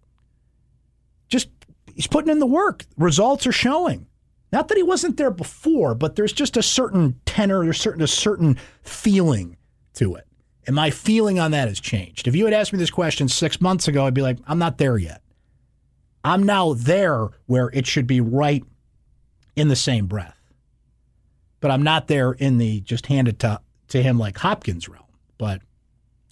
Just, 1.28 1.48
he's 1.94 2.08
putting 2.08 2.32
in 2.32 2.40
the 2.40 2.48
work. 2.48 2.86
Results 2.98 3.46
are 3.46 3.52
showing. 3.52 4.08
Not 4.52 4.68
that 4.68 4.78
he 4.78 4.84
wasn't 4.84 5.18
there 5.18 5.30
before, 5.30 5.94
but 5.94 6.16
there's 6.16 6.34
just 6.34 6.58
a 6.58 6.64
certain 6.64 7.22
tenor, 7.28 7.64
there's 7.64 7.80
certain 7.80 8.02
a 8.02 8.08
certain 8.08 8.58
feeling 8.82 9.58
to 9.94 10.16
it. 10.16 10.26
And 10.66 10.76
my 10.76 10.90
feeling 10.90 11.38
on 11.40 11.52
that 11.52 11.68
has 11.68 11.80
changed. 11.80 12.28
If 12.28 12.36
you 12.36 12.46
had 12.46 12.56
asked 12.56 12.74
me 12.74 12.80
this 12.80 12.90
question 12.90 13.28
six 13.28 13.62
months 13.62 13.88
ago, 13.88 14.08
I'd 14.08 14.16
be 14.16 14.24
like, 14.24 14.40
I'm 14.48 14.58
not 14.58 14.80
there 14.80 14.98
yet. 14.98 15.22
I'm 16.24 16.42
now 16.42 16.74
there 16.74 17.28
where 17.46 17.70
it 17.74 17.86
should 17.86 18.08
be 18.08 18.22
right 18.22 18.64
in 19.56 19.68
the 19.68 19.76
same 19.76 20.08
breath. 20.08 20.42
But 21.60 21.70
I'm 21.70 21.84
not 21.84 22.08
there 22.08 22.32
in 22.32 22.58
the 22.58 22.82
just 22.82 23.06
hand 23.06 23.28
it 23.28 23.38
to, 23.38 23.62
to 23.90 24.02
him 24.02 24.18
like 24.18 24.40
Hopkins 24.40 24.90
realm. 24.90 25.06
But 25.42 25.64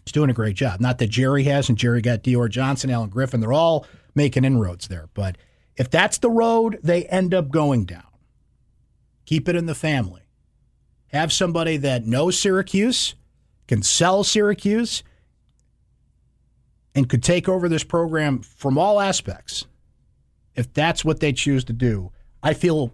he's 0.05 0.11
doing 0.11 0.29
a 0.29 0.33
great 0.33 0.55
job. 0.55 0.79
Not 0.79 0.99
that 0.99 1.09
Gerry 1.09 1.45
has, 1.45 1.67
and 1.67 1.75
Gerry 1.75 1.99
got 1.99 2.21
Dior 2.21 2.47
Johnson, 2.47 2.91
Alan 2.91 3.09
Griffin. 3.09 3.39
They're 3.39 3.51
all 3.51 3.87
making 4.13 4.45
inroads 4.45 4.87
there. 4.87 5.09
But 5.15 5.35
if 5.75 5.89
that's 5.89 6.19
the 6.19 6.29
road 6.29 6.77
they 6.83 7.05
end 7.05 7.33
up 7.33 7.49
going 7.49 7.85
down, 7.85 8.05
keep 9.25 9.49
it 9.49 9.55
in 9.55 9.65
the 9.65 9.73
family. 9.73 10.21
Have 11.07 11.33
somebody 11.33 11.77
that 11.77 12.05
knows 12.05 12.37
Syracuse, 12.37 13.15
can 13.67 13.81
sell 13.81 14.23
Syracuse, 14.23 15.01
and 16.93 17.09
could 17.09 17.23
take 17.23 17.49
over 17.49 17.67
this 17.67 17.83
program 17.83 18.43
from 18.43 18.77
all 18.77 18.99
aspects. 18.99 19.65
If 20.53 20.71
that's 20.71 21.03
what 21.03 21.19
they 21.19 21.33
choose 21.33 21.63
to 21.63 21.73
do, 21.73 22.11
I 22.43 22.53
feel 22.53 22.93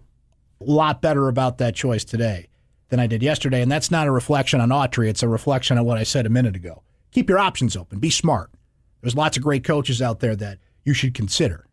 a 0.62 0.64
lot 0.64 1.02
better 1.02 1.28
about 1.28 1.58
that 1.58 1.74
choice 1.74 2.04
today 2.06 2.48
than 2.88 3.00
I 3.00 3.06
did 3.06 3.22
yesterday. 3.22 3.62
And 3.62 3.70
that's 3.70 3.90
not 3.90 4.06
a 4.06 4.12
reflection 4.12 4.60
on 4.60 4.70
Autry, 4.70 5.08
it's 5.08 5.22
a 5.22 5.28
reflection 5.28 5.78
on 5.78 5.84
what 5.84 5.98
I 5.98 6.02
said 6.02 6.26
a 6.26 6.30
minute 6.30 6.56
ago. 6.56 6.82
Keep 7.12 7.28
your 7.28 7.38
options 7.38 7.76
open, 7.76 7.98
be 7.98 8.10
smart. 8.10 8.50
There's 9.00 9.16
lots 9.16 9.36
of 9.36 9.42
great 9.42 9.64
coaches 9.64 10.02
out 10.02 10.20
there 10.20 10.36
that 10.36 10.58
you 10.84 10.94
should 10.94 11.14
consider. 11.14 11.66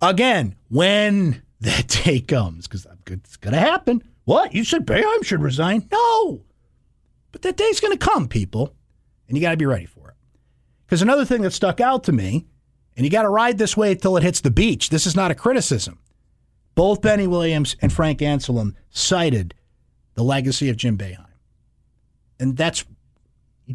Again, 0.00 0.56
when 0.68 1.42
that 1.60 1.88
day 2.04 2.20
comes, 2.20 2.66
because 2.66 2.86
it's 3.06 3.36
going 3.36 3.54
to 3.54 3.60
happen. 3.60 4.02
What? 4.24 4.54
You 4.54 4.64
said 4.64 4.86
Boeheim 4.86 5.24
should 5.24 5.42
resign? 5.42 5.88
No. 5.90 6.44
But 7.32 7.42
that 7.42 7.56
day's 7.56 7.80
going 7.80 7.96
to 7.96 8.06
come, 8.06 8.28
people, 8.28 8.74
and 9.26 9.36
you 9.36 9.42
got 9.42 9.52
to 9.52 9.56
be 9.56 9.66
ready 9.66 9.86
for 9.86 10.10
it. 10.10 10.16
Because 10.84 11.02
another 11.02 11.24
thing 11.24 11.42
that 11.42 11.52
stuck 11.52 11.80
out 11.80 12.04
to 12.04 12.12
me, 12.12 12.46
and 12.96 13.04
you 13.04 13.10
got 13.10 13.22
to 13.22 13.30
ride 13.30 13.58
this 13.58 13.76
way 13.76 13.92
until 13.92 14.16
it 14.16 14.22
hits 14.22 14.40
the 14.40 14.50
beach. 14.50 14.90
This 14.90 15.06
is 15.06 15.16
not 15.16 15.30
a 15.30 15.34
criticism. 15.34 15.98
Both 16.74 17.00
Benny 17.00 17.26
Williams 17.26 17.76
and 17.80 17.92
Frank 17.92 18.18
Anselem 18.20 18.74
cited 18.90 19.54
the 20.14 20.24
legacy 20.24 20.68
of 20.68 20.76
Jim 20.76 20.96
Boeheim. 20.98 21.26
And 22.38 22.56
that's 22.56 22.84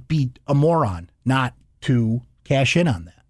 be 0.07 0.31
a 0.45 0.53
moron 0.53 1.09
not 1.25 1.53
to 1.81 2.21
cash 2.43 2.75
in 2.75 2.87
on 2.87 3.05
that. 3.05 3.23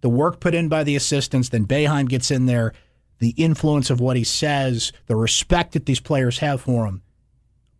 The 0.00 0.08
work 0.08 0.40
put 0.40 0.54
in 0.54 0.68
by 0.68 0.84
the 0.84 0.96
assistants, 0.96 1.48
then 1.48 1.66
Boeheim 1.66 2.08
gets 2.08 2.30
in 2.30 2.46
there 2.46 2.72
the 3.18 3.30
influence 3.30 3.90
of 3.90 4.00
what 4.00 4.16
he 4.16 4.24
says, 4.24 4.92
the 5.06 5.16
respect 5.16 5.72
that 5.72 5.86
these 5.86 6.00
players 6.00 6.38
have 6.38 6.60
for 6.60 6.86
him, 6.86 7.02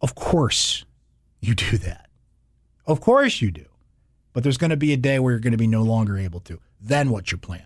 of 0.00 0.14
course 0.14 0.84
you 1.40 1.54
do 1.54 1.78
that. 1.78 2.08
Of 2.86 3.00
course 3.00 3.40
you 3.40 3.50
do. 3.50 3.66
But 4.32 4.42
there's 4.42 4.58
going 4.58 4.70
to 4.70 4.76
be 4.76 4.92
a 4.92 4.96
day 4.96 5.18
where 5.18 5.32
you're 5.32 5.40
going 5.40 5.52
to 5.52 5.58
be 5.58 5.66
no 5.66 5.82
longer 5.82 6.18
able 6.18 6.40
to. 6.40 6.60
Then 6.80 7.10
what's 7.10 7.30
your 7.30 7.38
plan? 7.38 7.62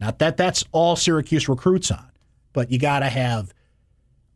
Not 0.00 0.18
that 0.18 0.36
that's 0.36 0.64
all 0.72 0.94
Syracuse 0.94 1.48
recruits 1.48 1.90
on, 1.90 2.10
but 2.52 2.70
you 2.70 2.78
got 2.78 3.00
to 3.00 3.08
have 3.08 3.54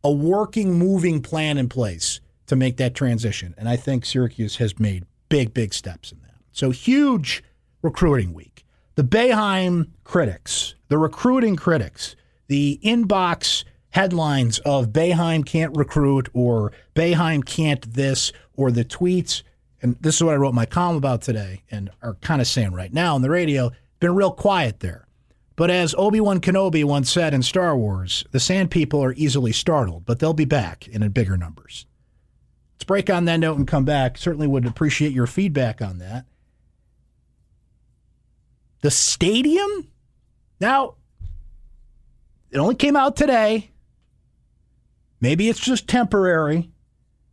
a 0.03 0.11
working, 0.11 0.79
moving 0.79 1.21
plan 1.23 1.59
in 1.59 1.69
place 1.69 2.21
to 2.47 2.57
make 2.57 2.77
that 2.79 2.95
transition. 2.95 3.55
And 3.57 3.69
I 3.69 3.77
think 3.77 4.05
Syracuse 4.05 4.57
has 4.57 4.79
made 4.79 5.07
big, 5.29 5.55
big 5.55 5.73
steps 5.73 6.13
in 6.13 6.21
that. 6.23 6.35
So 6.53 6.71
huge 6.71 7.43
recruiting 7.83 8.35
week. 8.35 8.65
The 8.97 9.05
Boeheim 9.05 9.89
critics, 10.05 10.75
the 10.89 10.99
recruiting 10.99 11.57
critics, 11.57 12.17
the 12.49 12.81
inbox 12.85 13.65
headlines 13.91 14.59
of 14.61 14.89
Boeheim 14.89 15.45
can't 15.47 15.77
recruit 15.77 16.29
or 16.33 16.73
Boeheim 16.95 17.45
can't 17.45 17.95
this 17.95 18.33
or 18.57 18.71
the 18.71 18.85
tweets. 18.85 19.43
And 19.83 19.97
this 20.01 20.17
is 20.17 20.23
what 20.23 20.35
I 20.35 20.37
wrote 20.37 20.55
my 20.55 20.67
column 20.67 20.97
about 20.97 21.23
today 21.23 21.63
and 21.71 21.91
are 22.03 22.15
kind 22.15 22.41
of 22.41 22.47
saying 22.47 22.73
right 22.73 22.93
now 22.93 23.15
on 23.15 23.23
the 23.23 23.31
radio, 23.31 23.71
been 24.01 24.15
real 24.15 24.33
quiet 24.33 24.81
there. 24.81 25.07
But 25.61 25.71
as 25.71 25.95
Obi 25.99 26.23
Wan 26.23 26.41
Kenobi 26.41 26.85
once 26.85 27.13
said 27.13 27.35
in 27.35 27.43
Star 27.43 27.77
Wars, 27.77 28.25
the 28.31 28.41
Sand 28.41 28.71
People 28.71 29.05
are 29.05 29.13
easily 29.13 29.53
startled, 29.53 30.07
but 30.07 30.19
they'll 30.19 30.33
be 30.33 30.47
back 30.47 30.89
in 30.89 31.07
bigger 31.11 31.37
numbers. 31.37 31.85
Let's 32.77 32.85
break 32.85 33.11
on 33.11 33.27
that 33.27 33.41
note 33.41 33.59
and 33.59 33.69
come 33.69 33.85
back. 33.85 34.17
Certainly 34.17 34.47
would 34.47 34.65
appreciate 34.65 35.13
your 35.13 35.27
feedback 35.27 35.83
on 35.83 35.99
that. 35.99 36.25
The 38.81 38.91
stadium? 38.91 39.89
Now, 40.63 40.95
it 42.51 42.57
only 42.57 42.75
came 42.75 42.97
out 42.97 43.15
today. 43.15 43.71
Maybe 45.21 45.51
it's 45.51 45.61
just 45.61 45.87
temporary. 45.87 46.71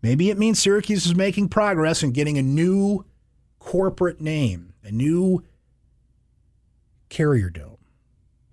Maybe 0.01 0.29
it 0.29 0.37
means 0.37 0.59
Syracuse 0.59 1.05
is 1.05 1.15
making 1.15 1.47
progress 1.47 2.03
and 2.03 2.13
getting 2.13 2.37
a 2.37 2.43
new 2.43 3.05
corporate 3.57 4.19
name, 4.19 4.73
a 4.83 4.91
new 4.91 5.45
carrier 7.07 7.49
dome 7.49 7.76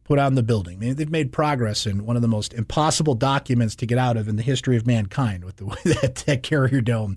put 0.05 0.19
on 0.19 0.35
the 0.35 0.43
building. 0.43 0.79
They've 0.79 1.11
made 1.11 1.33
progress 1.33 1.87
in 1.87 2.05
one 2.05 2.17
of 2.17 2.23
the 2.23 2.29
most 2.29 2.53
impossible 2.55 3.15
documents 3.15 3.75
to 3.77 3.87
get 3.87 3.99
out 3.99 4.17
of 4.17 4.29
in 4.29 4.37
the 4.37 4.43
history 4.43 4.77
of 4.77 4.87
mankind 4.87 5.45
with 5.45 5.57
the 5.57 5.67
way 5.67 5.77
that, 5.85 6.17
that 6.27 6.43
carrier 6.43 6.81
dome 6.81 7.17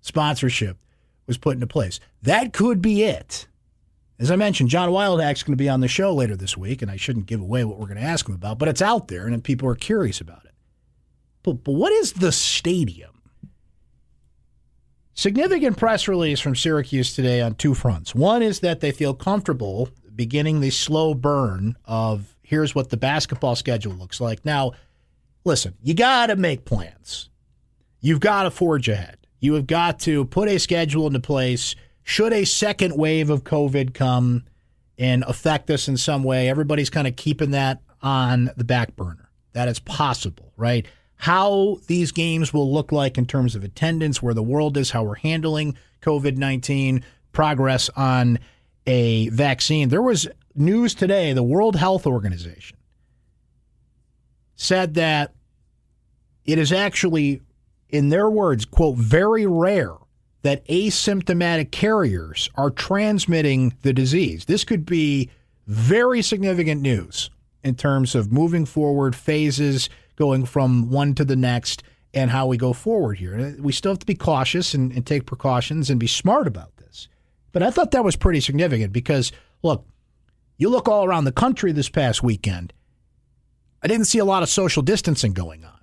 sponsorship 0.00 0.78
was 1.26 1.36
put 1.36 1.54
into 1.54 1.66
place. 1.66 2.00
That 2.22 2.52
could 2.52 2.80
be 2.80 3.02
it. 3.02 3.46
As 4.18 4.30
I 4.30 4.36
mentioned, 4.36 4.68
John 4.68 4.92
Wildhack's 4.92 5.42
going 5.42 5.54
to 5.54 5.62
be 5.62 5.68
on 5.68 5.80
the 5.80 5.88
show 5.88 6.14
later 6.14 6.36
this 6.36 6.56
week, 6.56 6.80
and 6.80 6.90
I 6.90 6.96
shouldn't 6.96 7.26
give 7.26 7.40
away 7.40 7.64
what 7.64 7.78
we're 7.78 7.86
going 7.86 7.98
to 7.98 8.04
ask 8.04 8.28
him 8.28 8.34
about, 8.34 8.58
but 8.58 8.68
it's 8.68 8.82
out 8.82 9.08
there 9.08 9.26
and 9.26 9.42
people 9.42 9.68
are 9.68 9.74
curious 9.74 10.20
about 10.20 10.44
it. 10.44 10.52
But, 11.42 11.64
but 11.64 11.72
what 11.72 11.92
is 11.92 12.12
the 12.12 12.30
stadium? 12.30 13.10
Significant 15.14 15.76
press 15.76 16.06
release 16.06 16.40
from 16.40 16.54
Syracuse 16.54 17.14
today 17.14 17.40
on 17.40 17.54
two 17.54 17.74
fronts. 17.74 18.14
One 18.14 18.42
is 18.42 18.60
that 18.60 18.80
they 18.80 18.92
feel 18.92 19.12
comfortable 19.12 19.88
beginning 20.14 20.60
the 20.60 20.70
slow 20.70 21.14
burn 21.14 21.76
of 21.84 22.36
here's 22.42 22.74
what 22.74 22.90
the 22.90 22.96
basketball 22.96 23.56
schedule 23.56 23.92
looks 23.92 24.20
like. 24.20 24.44
Now, 24.44 24.72
listen, 25.44 25.74
you 25.82 25.94
got 25.94 26.26
to 26.26 26.36
make 26.36 26.64
plans. 26.64 27.30
You've 28.00 28.20
got 28.20 28.42
to 28.44 28.50
forge 28.50 28.88
ahead. 28.88 29.18
You 29.40 29.54
have 29.54 29.66
got 29.66 29.98
to 30.00 30.24
put 30.26 30.48
a 30.48 30.58
schedule 30.58 31.06
into 31.06 31.20
place 31.20 31.74
should 32.04 32.32
a 32.32 32.44
second 32.44 32.96
wave 32.96 33.30
of 33.30 33.44
COVID 33.44 33.94
come 33.94 34.44
and 34.98 35.24
affect 35.24 35.70
us 35.70 35.88
in 35.88 35.96
some 35.96 36.22
way, 36.22 36.48
everybody's 36.48 36.90
kind 36.90 37.06
of 37.06 37.16
keeping 37.16 37.52
that 37.52 37.80
on 38.02 38.50
the 38.56 38.64
back 38.64 38.94
burner. 38.96 39.30
That 39.52 39.68
is 39.68 39.78
possible, 39.78 40.52
right? 40.56 40.86
How 41.16 41.78
these 41.86 42.12
games 42.12 42.52
will 42.52 42.72
look 42.72 42.92
like 42.92 43.18
in 43.18 43.26
terms 43.26 43.54
of 43.54 43.64
attendance, 43.64 44.22
where 44.22 44.34
the 44.34 44.42
world 44.42 44.76
is, 44.76 44.90
how 44.90 45.04
we're 45.04 45.14
handling 45.16 45.76
COVID 46.02 46.36
19, 46.36 47.04
progress 47.32 47.88
on 47.90 48.38
a 48.86 49.28
vaccine. 49.30 49.88
There 49.88 50.02
was 50.02 50.28
news 50.54 50.94
today, 50.94 51.32
the 51.32 51.42
World 51.42 51.76
Health 51.76 52.06
Organization 52.06 52.78
said 54.56 54.94
that 54.94 55.32
it 56.44 56.58
is 56.58 56.72
actually, 56.72 57.40
in 57.88 58.08
their 58.08 58.28
words, 58.28 58.64
quote, 58.64 58.96
very 58.96 59.46
rare 59.46 59.94
that 60.42 60.66
asymptomatic 60.66 61.70
carriers 61.70 62.48
are 62.56 62.70
transmitting 62.70 63.74
the 63.82 63.92
disease. 63.92 64.44
This 64.44 64.64
could 64.64 64.84
be 64.84 65.30
very 65.66 66.22
significant 66.22 66.80
news 66.80 67.30
in 67.62 67.76
terms 67.76 68.14
of 68.14 68.32
moving 68.32 68.66
forward 68.66 69.14
phases, 69.14 69.88
going 70.16 70.44
from 70.44 70.90
one 70.90 71.14
to 71.14 71.24
the 71.24 71.36
next, 71.36 71.84
and 72.12 72.30
how 72.30 72.46
we 72.46 72.56
go 72.56 72.72
forward 72.72 73.18
here. 73.18 73.56
We 73.60 73.72
still 73.72 73.92
have 73.92 74.00
to 74.00 74.06
be 74.06 74.16
cautious 74.16 74.74
and, 74.74 74.92
and 74.92 75.06
take 75.06 75.26
precautions 75.26 75.88
and 75.88 76.00
be 76.00 76.08
smart 76.08 76.46
about. 76.46 76.71
But 77.52 77.62
I 77.62 77.70
thought 77.70 77.90
that 77.92 78.04
was 78.04 78.16
pretty 78.16 78.40
significant 78.40 78.92
because, 78.92 79.30
look, 79.62 79.86
you 80.56 80.68
look 80.68 80.88
all 80.88 81.04
around 81.04 81.24
the 81.24 81.32
country 81.32 81.72
this 81.72 81.88
past 81.88 82.22
weekend, 82.22 82.72
I 83.82 83.88
didn't 83.88 84.06
see 84.06 84.18
a 84.18 84.24
lot 84.24 84.42
of 84.42 84.48
social 84.48 84.82
distancing 84.82 85.32
going 85.32 85.64
on. 85.64 85.78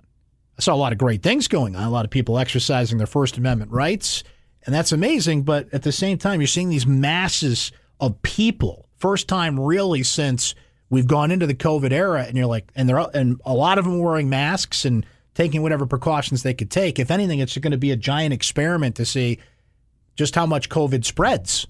I 0.58 0.62
saw 0.62 0.74
a 0.74 0.76
lot 0.76 0.92
of 0.92 0.98
great 0.98 1.22
things 1.22 1.48
going 1.48 1.76
on, 1.76 1.84
a 1.84 1.90
lot 1.90 2.04
of 2.04 2.10
people 2.10 2.38
exercising 2.38 2.98
their 2.98 3.06
First 3.06 3.38
Amendment 3.38 3.70
rights, 3.70 4.24
and 4.66 4.74
that's 4.74 4.92
amazing. 4.92 5.42
But 5.42 5.72
at 5.72 5.82
the 5.82 5.92
same 5.92 6.18
time, 6.18 6.40
you're 6.40 6.46
seeing 6.46 6.68
these 6.68 6.86
masses 6.86 7.72
of 7.98 8.20
people, 8.22 8.88
first 8.96 9.28
time 9.28 9.58
really 9.58 10.02
since 10.02 10.54
we've 10.90 11.06
gone 11.06 11.30
into 11.30 11.46
the 11.46 11.54
COVID 11.54 11.92
era, 11.92 12.24
and 12.26 12.36
you're 12.36 12.46
like, 12.46 12.70
and 12.74 12.88
they're 12.88 13.06
and 13.14 13.40
a 13.44 13.54
lot 13.54 13.78
of 13.78 13.84
them 13.84 14.00
wearing 14.00 14.28
masks 14.28 14.84
and 14.84 15.06
taking 15.34 15.62
whatever 15.62 15.86
precautions 15.86 16.42
they 16.42 16.54
could 16.54 16.70
take. 16.70 16.98
If 16.98 17.10
anything, 17.10 17.38
it's 17.38 17.56
going 17.56 17.70
to 17.70 17.78
be 17.78 17.92
a 17.92 17.96
giant 17.96 18.34
experiment 18.34 18.96
to 18.96 19.06
see 19.06 19.38
just 20.20 20.34
how 20.34 20.44
much 20.44 20.68
COVID 20.68 21.06
spreads 21.06 21.66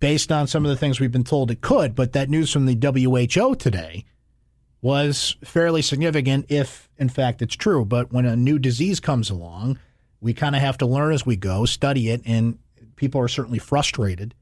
based 0.00 0.32
on 0.32 0.48
some 0.48 0.64
of 0.64 0.68
the 0.68 0.76
things 0.76 0.98
we've 0.98 1.12
been 1.12 1.22
told 1.22 1.52
it 1.52 1.60
could. 1.60 1.94
But 1.94 2.12
that 2.14 2.28
news 2.28 2.50
from 2.50 2.66
the 2.66 2.74
WHO 2.74 3.54
today 3.54 4.04
was 4.82 5.36
fairly 5.44 5.80
significant 5.80 6.46
if, 6.48 6.88
in 6.98 7.08
fact, 7.08 7.40
it's 7.40 7.54
true. 7.54 7.84
But 7.84 8.12
when 8.12 8.26
a 8.26 8.34
new 8.34 8.58
disease 8.58 8.98
comes 8.98 9.30
along, 9.30 9.78
we 10.20 10.34
kind 10.34 10.56
of 10.56 10.60
have 10.60 10.76
to 10.78 10.86
learn 10.86 11.12
as 11.12 11.24
we 11.24 11.36
go, 11.36 11.66
study 11.66 12.10
it, 12.10 12.20
and 12.26 12.58
people 12.96 13.20
are 13.20 13.28
certainly 13.28 13.60
frustrated 13.60 14.34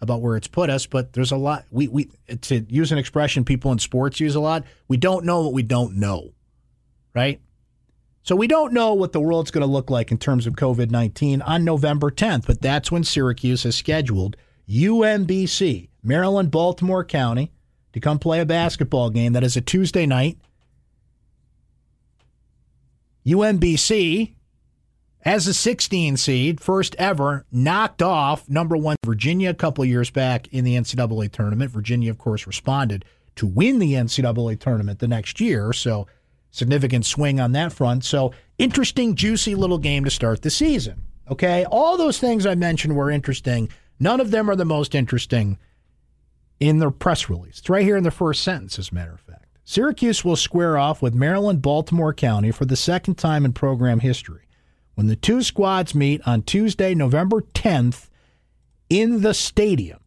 about 0.00 0.22
where 0.22 0.34
it's 0.34 0.48
put 0.48 0.70
us. 0.70 0.86
But 0.86 1.12
there's 1.12 1.32
a 1.32 1.36
lot. 1.36 1.66
We 1.70 1.88
we 1.88 2.10
to 2.40 2.64
use 2.70 2.90
an 2.90 2.96
expression 2.96 3.44
people 3.44 3.70
in 3.70 3.78
sports 3.78 4.18
use 4.18 4.34
a 4.34 4.40
lot. 4.40 4.64
We 4.88 4.96
don't 4.96 5.26
know 5.26 5.42
what 5.42 5.52
we 5.52 5.62
don't 5.62 5.96
know, 5.96 6.32
right? 7.14 7.38
So 8.22 8.36
we 8.36 8.46
don't 8.46 8.72
know 8.72 8.92
what 8.94 9.12
the 9.12 9.20
world's 9.20 9.50
going 9.50 9.66
to 9.66 9.72
look 9.72 9.90
like 9.90 10.10
in 10.10 10.18
terms 10.18 10.46
of 10.46 10.54
COVID 10.54 10.90
19 10.90 11.42
on 11.42 11.64
November 11.64 12.10
10th, 12.10 12.46
but 12.46 12.60
that's 12.60 12.92
when 12.92 13.04
Syracuse 13.04 13.62
has 13.62 13.76
scheduled 13.76 14.36
UMBC, 14.68 15.88
Maryland, 16.02 16.50
Baltimore 16.50 17.04
County, 17.04 17.50
to 17.92 18.00
come 18.00 18.18
play 18.18 18.40
a 18.40 18.46
basketball 18.46 19.10
game 19.10 19.32
that 19.32 19.42
is 19.42 19.56
a 19.56 19.60
Tuesday 19.60 20.06
night. 20.06 20.38
UMBC, 23.26 24.34
as 25.24 25.46
a 25.46 25.54
16 25.54 26.16
seed, 26.16 26.60
first 26.60 26.94
ever, 26.98 27.46
knocked 27.50 28.00
off 28.00 28.48
number 28.48 28.76
one 28.76 28.96
Virginia 29.04 29.50
a 29.50 29.54
couple 29.54 29.84
years 29.84 30.10
back 30.10 30.46
in 30.48 30.64
the 30.64 30.76
NCAA 30.76 31.30
tournament. 31.32 31.70
Virginia, 31.70 32.10
of 32.10 32.18
course, 32.18 32.46
responded 32.46 33.04
to 33.36 33.46
win 33.46 33.78
the 33.78 33.94
NCAA 33.94 34.58
tournament 34.58 34.98
the 34.98 35.08
next 35.08 35.40
year. 35.40 35.72
So 35.72 36.06
significant 36.50 37.06
swing 37.06 37.40
on 37.40 37.52
that 37.52 37.72
front. 37.72 38.04
So 38.04 38.32
interesting, 38.58 39.14
juicy 39.14 39.54
little 39.54 39.78
game 39.78 40.04
to 40.04 40.10
start 40.10 40.42
the 40.42 40.50
season. 40.50 41.02
Okay. 41.30 41.64
All 41.64 41.96
those 41.96 42.18
things 42.18 42.46
I 42.46 42.54
mentioned 42.54 42.96
were 42.96 43.10
interesting. 43.10 43.68
None 43.98 44.20
of 44.20 44.30
them 44.30 44.50
are 44.50 44.56
the 44.56 44.64
most 44.64 44.94
interesting 44.94 45.58
in 46.58 46.78
the 46.78 46.90
press 46.90 47.28
release. 47.28 47.58
It's 47.58 47.70
right 47.70 47.84
here 47.84 47.96
in 47.96 48.04
the 48.04 48.10
first 48.10 48.42
sentence, 48.42 48.78
as 48.78 48.90
a 48.90 48.94
matter 48.94 49.12
of 49.12 49.20
fact. 49.20 49.46
Syracuse 49.64 50.24
will 50.24 50.36
square 50.36 50.76
off 50.76 51.00
with 51.00 51.14
Maryland 51.14 51.62
Baltimore 51.62 52.12
County 52.12 52.50
for 52.50 52.64
the 52.64 52.76
second 52.76 53.14
time 53.16 53.44
in 53.44 53.52
program 53.52 54.00
history 54.00 54.48
when 54.96 55.06
the 55.06 55.16
two 55.16 55.42
squads 55.42 55.94
meet 55.94 56.20
on 56.26 56.42
Tuesday, 56.42 56.94
November 56.94 57.40
10th 57.40 58.08
in 58.90 59.22
the 59.22 59.32
stadium. 59.32 60.00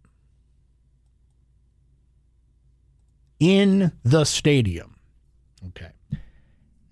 In 3.40 3.94
the 4.04 4.26
stadium. 4.26 4.98
Okay. 5.70 5.93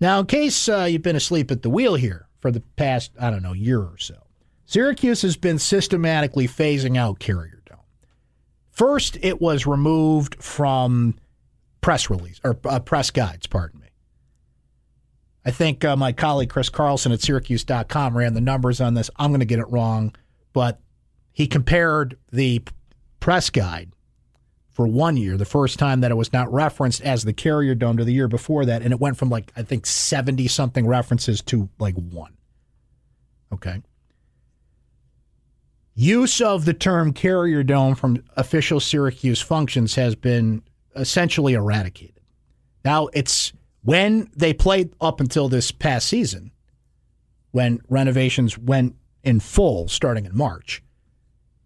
Now, 0.02 0.18
in 0.18 0.26
case 0.26 0.68
uh, 0.68 0.88
you've 0.90 1.02
been 1.02 1.14
asleep 1.14 1.52
at 1.52 1.62
the 1.62 1.70
wheel 1.70 1.94
here 1.94 2.26
for 2.40 2.50
the 2.50 2.58
past, 2.74 3.12
I 3.20 3.30
don't 3.30 3.40
know, 3.40 3.52
year 3.52 3.78
or 3.78 3.98
so, 3.98 4.16
Syracuse 4.66 5.22
has 5.22 5.36
been 5.36 5.60
systematically 5.60 6.48
phasing 6.48 6.98
out 6.98 7.20
Carrier 7.20 7.62
Dome. 7.64 7.78
First, 8.72 9.16
it 9.22 9.40
was 9.40 9.64
removed 9.64 10.42
from 10.42 11.14
press 11.82 12.10
release 12.10 12.40
or 12.42 12.58
uh, 12.64 12.80
press 12.80 13.12
guides, 13.12 13.46
pardon 13.46 13.78
me. 13.78 13.86
I 15.44 15.52
think 15.52 15.84
uh, 15.84 15.94
my 15.94 16.10
colleague 16.10 16.50
Chris 16.50 16.68
Carlson 16.68 17.12
at 17.12 17.20
Syracuse.com 17.20 18.18
ran 18.18 18.34
the 18.34 18.40
numbers 18.40 18.80
on 18.80 18.94
this. 18.94 19.08
I'm 19.18 19.30
going 19.30 19.38
to 19.38 19.46
get 19.46 19.60
it 19.60 19.70
wrong, 19.70 20.16
but 20.52 20.80
he 21.32 21.46
compared 21.46 22.18
the 22.32 22.60
press 23.20 23.50
guide 23.50 23.92
for 24.72 24.86
one 24.86 25.16
year, 25.16 25.36
the 25.36 25.44
first 25.44 25.78
time 25.78 26.00
that 26.00 26.10
it 26.10 26.16
was 26.16 26.32
not 26.32 26.52
referenced 26.52 27.02
as 27.02 27.24
the 27.24 27.32
Carrier 27.32 27.74
Dome 27.74 27.98
to 27.98 28.04
the 28.04 28.12
year 28.12 28.28
before 28.28 28.64
that, 28.64 28.82
and 28.82 28.92
it 28.92 29.00
went 29.00 29.16
from 29.16 29.28
like 29.28 29.52
I 29.54 29.62
think 29.62 29.86
seventy 29.86 30.48
something 30.48 30.86
references 30.86 31.42
to 31.42 31.68
like 31.78 31.94
one. 31.94 32.36
Okay. 33.52 33.82
Use 35.94 36.40
of 36.40 36.64
the 36.64 36.72
term 36.72 37.12
Carrier 37.12 37.62
Dome 37.62 37.94
from 37.94 38.24
official 38.36 38.80
Syracuse 38.80 39.42
functions 39.42 39.94
has 39.96 40.14
been 40.14 40.62
essentially 40.96 41.52
eradicated. 41.52 42.20
Now 42.82 43.08
it's 43.12 43.52
when 43.82 44.30
they 44.34 44.54
played 44.54 44.94
up 45.00 45.20
until 45.20 45.48
this 45.50 45.70
past 45.70 46.08
season, 46.08 46.50
when 47.50 47.80
renovations 47.90 48.56
went 48.56 48.96
in 49.22 49.38
full 49.38 49.86
starting 49.88 50.24
in 50.24 50.34
March 50.34 50.82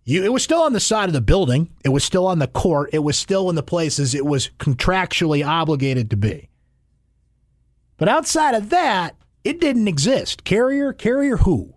you, 0.06 0.24
it 0.24 0.32
was 0.32 0.44
still 0.44 0.62
on 0.62 0.72
the 0.72 0.80
side 0.80 1.08
of 1.08 1.12
the 1.12 1.20
building. 1.20 1.68
It 1.84 1.88
was 1.88 2.04
still 2.04 2.28
on 2.28 2.38
the 2.38 2.46
court. 2.46 2.90
It 2.92 3.00
was 3.00 3.18
still 3.18 3.50
in 3.50 3.56
the 3.56 3.62
places 3.62 4.14
it 4.14 4.24
was 4.24 4.50
contractually 4.58 5.44
obligated 5.44 6.10
to 6.10 6.16
be. 6.16 6.48
But 7.96 8.08
outside 8.08 8.54
of 8.54 8.70
that, 8.70 9.16
it 9.42 9.60
didn't 9.60 9.88
exist. 9.88 10.44
Carrier, 10.44 10.92
carrier 10.92 11.38
who? 11.38 11.74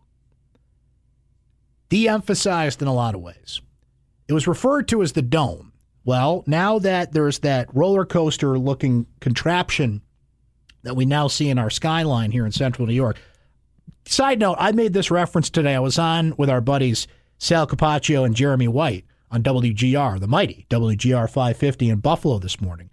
De 1.89 2.07
emphasized 2.07 2.83
in 2.83 2.87
a 2.87 2.93
lot 2.93 3.15
of 3.15 3.21
ways. 3.21 3.61
It 4.27 4.33
was 4.33 4.47
referred 4.47 4.87
to 4.89 5.01
as 5.01 5.13
the 5.13 5.23
dome. 5.23 5.73
Well, 6.05 6.43
now 6.45 6.77
that 6.79 7.13
there's 7.13 7.39
that 7.39 7.73
roller 7.75 8.05
coaster 8.05 8.59
looking 8.59 9.07
contraption 9.19 10.03
that 10.83 10.95
we 10.95 11.05
now 11.05 11.27
see 11.27 11.49
in 11.49 11.57
our 11.57 11.71
skyline 11.71 12.31
here 12.31 12.45
in 12.45 12.51
central 12.51 12.87
New 12.87 12.93
York. 12.93 13.17
Side 14.05 14.39
note, 14.39 14.57
I 14.59 14.71
made 14.71 14.93
this 14.93 15.09
reference 15.09 15.49
today. 15.49 15.73
I 15.73 15.79
was 15.79 15.97
on 15.97 16.35
with 16.37 16.49
our 16.49 16.61
buddies 16.61 17.07
Sal 17.39 17.65
Capaccio 17.65 18.25
and 18.25 18.35
Jeremy 18.35 18.67
White 18.67 19.05
on 19.31 19.41
WGR, 19.41 20.19
the 20.19 20.27
mighty 20.27 20.67
WGR 20.69 21.27
550 21.27 21.89
in 21.89 21.99
Buffalo 21.99 22.37
this 22.37 22.61
morning. 22.61 22.89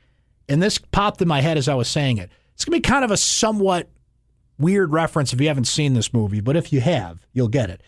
And 0.48 0.62
this 0.62 0.78
popped 0.78 1.20
in 1.20 1.28
my 1.28 1.40
head 1.40 1.59
as 1.59 1.68
I 1.68 1.74
was 1.74 1.88
saying 1.88 2.18
it. 2.18 2.30
It's 2.54 2.64
going 2.64 2.80
to 2.80 2.88
be 2.88 2.88
kind 2.88 3.04
of 3.04 3.11
a 3.11 3.16
somewhat 3.16 3.90
weird 4.59 4.92
reference 4.92 5.32
if 5.32 5.40
you 5.40 5.48
haven't 5.48 5.66
seen 5.66 5.94
this 5.94 6.14
movie, 6.14 6.40
but 6.40 6.56
if 6.56 6.72
you 6.72 6.80
have, 6.80 7.26
you'll 7.32 7.48
get 7.48 7.68
it. 7.68 7.82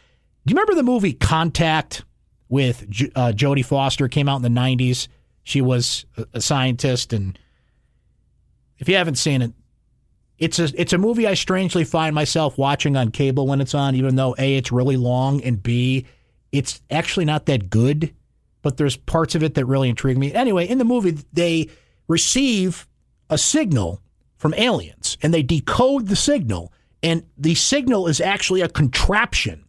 Do 0.45 0.53
you 0.53 0.57
remember 0.57 0.75
the 0.75 0.83
movie 0.83 1.13
Contact 1.13 2.05
with 2.49 2.83
uh, 3.15 3.33
Jodie 3.33 3.65
Foster? 3.65 4.09
came 4.09 4.29
out 4.29 4.45
in 4.45 4.55
the 4.55 4.61
90s. 4.61 5.09
She 5.45 5.61
was 5.63 6.05
a 6.35 6.41
scientist, 6.43 7.15
and 7.15 7.39
if 8.79 8.89
you 8.89 8.97
haven't 8.97 9.15
seen 9.15 9.41
it, 9.41 9.53
it's 10.39 10.59
a 10.59 10.69
it's 10.79 10.93
a 10.93 10.99
movie 10.99 11.27
I 11.27 11.33
strangely 11.33 11.85
find 11.85 12.15
myself 12.15 12.59
watching 12.59 12.97
on 12.97 13.11
cable 13.11 13.47
when 13.47 13.63
it's 13.63 13.75
on, 13.75 13.95
even 13.95 14.17
though 14.17 14.35
a 14.39 14.57
it's 14.57 14.71
really 14.71 14.99
long 14.99 15.43
and 15.43 15.63
b 15.63 16.05
it's 16.53 16.81
actually 16.91 17.25
not 17.25 17.47
that 17.47 17.71
good, 17.71 18.15
but 18.63 18.77
there's 18.77 18.97
parts 18.97 19.35
of 19.35 19.43
it 19.43 19.55
that 19.55 19.67
really 19.67 19.89
intrigue 19.89 20.19
me. 20.19 20.33
Anyway, 20.33 20.67
in 20.67 20.79
the 20.79 20.85
movie, 20.85 21.19
they 21.33 21.69
receive 22.07 22.87
a 23.31 23.39
signal 23.39 24.01
from 24.37 24.55
aliens 24.55 25.19
and 25.23 25.35
they 25.35 25.43
decode 25.43 26.09
the 26.09 26.17
signal, 26.17 26.73
and 27.03 27.25
the 27.37 27.55
signal 27.55 28.07
is 28.07 28.21
actually 28.21 28.61
a 28.61 28.69
contraption 28.69 29.65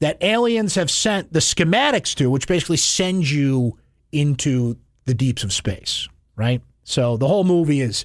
that 0.00 0.22
aliens 0.22 0.74
have 0.74 0.90
sent 0.90 1.32
the 1.32 1.40
schematics 1.40 2.14
to, 2.14 2.30
which 2.30 2.46
basically 2.46 2.76
sends 2.76 3.32
you 3.32 3.76
into 4.12 4.76
the 5.06 5.14
deeps 5.14 5.42
of 5.42 5.52
space, 5.52 6.08
right? 6.36 6.62
So 6.84 7.16
the 7.16 7.26
whole 7.26 7.44
movie 7.44 7.80
is 7.80 8.04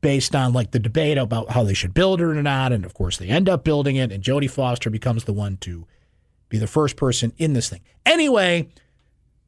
based 0.00 0.34
on 0.34 0.52
like 0.52 0.70
the 0.70 0.78
debate 0.78 1.18
about 1.18 1.50
how 1.50 1.62
they 1.64 1.74
should 1.74 1.94
build 1.94 2.20
it 2.20 2.24
or 2.24 2.42
not, 2.42 2.72
and 2.72 2.84
of 2.84 2.94
course 2.94 3.16
they 3.18 3.28
end 3.28 3.48
up 3.48 3.64
building 3.64 3.96
it, 3.96 4.12
and 4.12 4.22
Jodie 4.22 4.50
Foster 4.50 4.90
becomes 4.90 5.24
the 5.24 5.32
one 5.32 5.56
to 5.58 5.86
be 6.48 6.58
the 6.58 6.66
first 6.66 6.96
person 6.96 7.32
in 7.36 7.52
this 7.52 7.68
thing. 7.68 7.80
Anyway, 8.06 8.68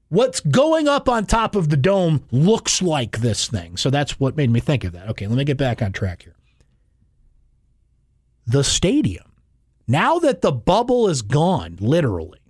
what's 0.08 0.40
going 0.40 0.88
up 0.88 1.08
on 1.08 1.26
top 1.26 1.54
of 1.54 1.68
the 1.68 1.76
dome 1.76 2.24
looks 2.30 2.82
like 2.82 3.18
this 3.18 3.48
thing. 3.48 3.76
So 3.76 3.90
that's 3.90 4.18
what 4.18 4.36
made 4.36 4.50
me 4.50 4.60
think 4.60 4.84
of 4.84 4.92
that. 4.92 5.08
Okay, 5.10 5.26
let 5.26 5.36
me 5.36 5.44
get 5.44 5.58
back 5.58 5.82
on 5.82 5.92
track 5.92 6.22
here. 6.22 6.34
The 8.46 8.64
stadium. 8.64 9.32
Now 9.88 10.18
that 10.18 10.40
the 10.40 10.52
bubble 10.52 11.08
is 11.08 11.22
gone, 11.22 11.76
literally, 11.80 12.40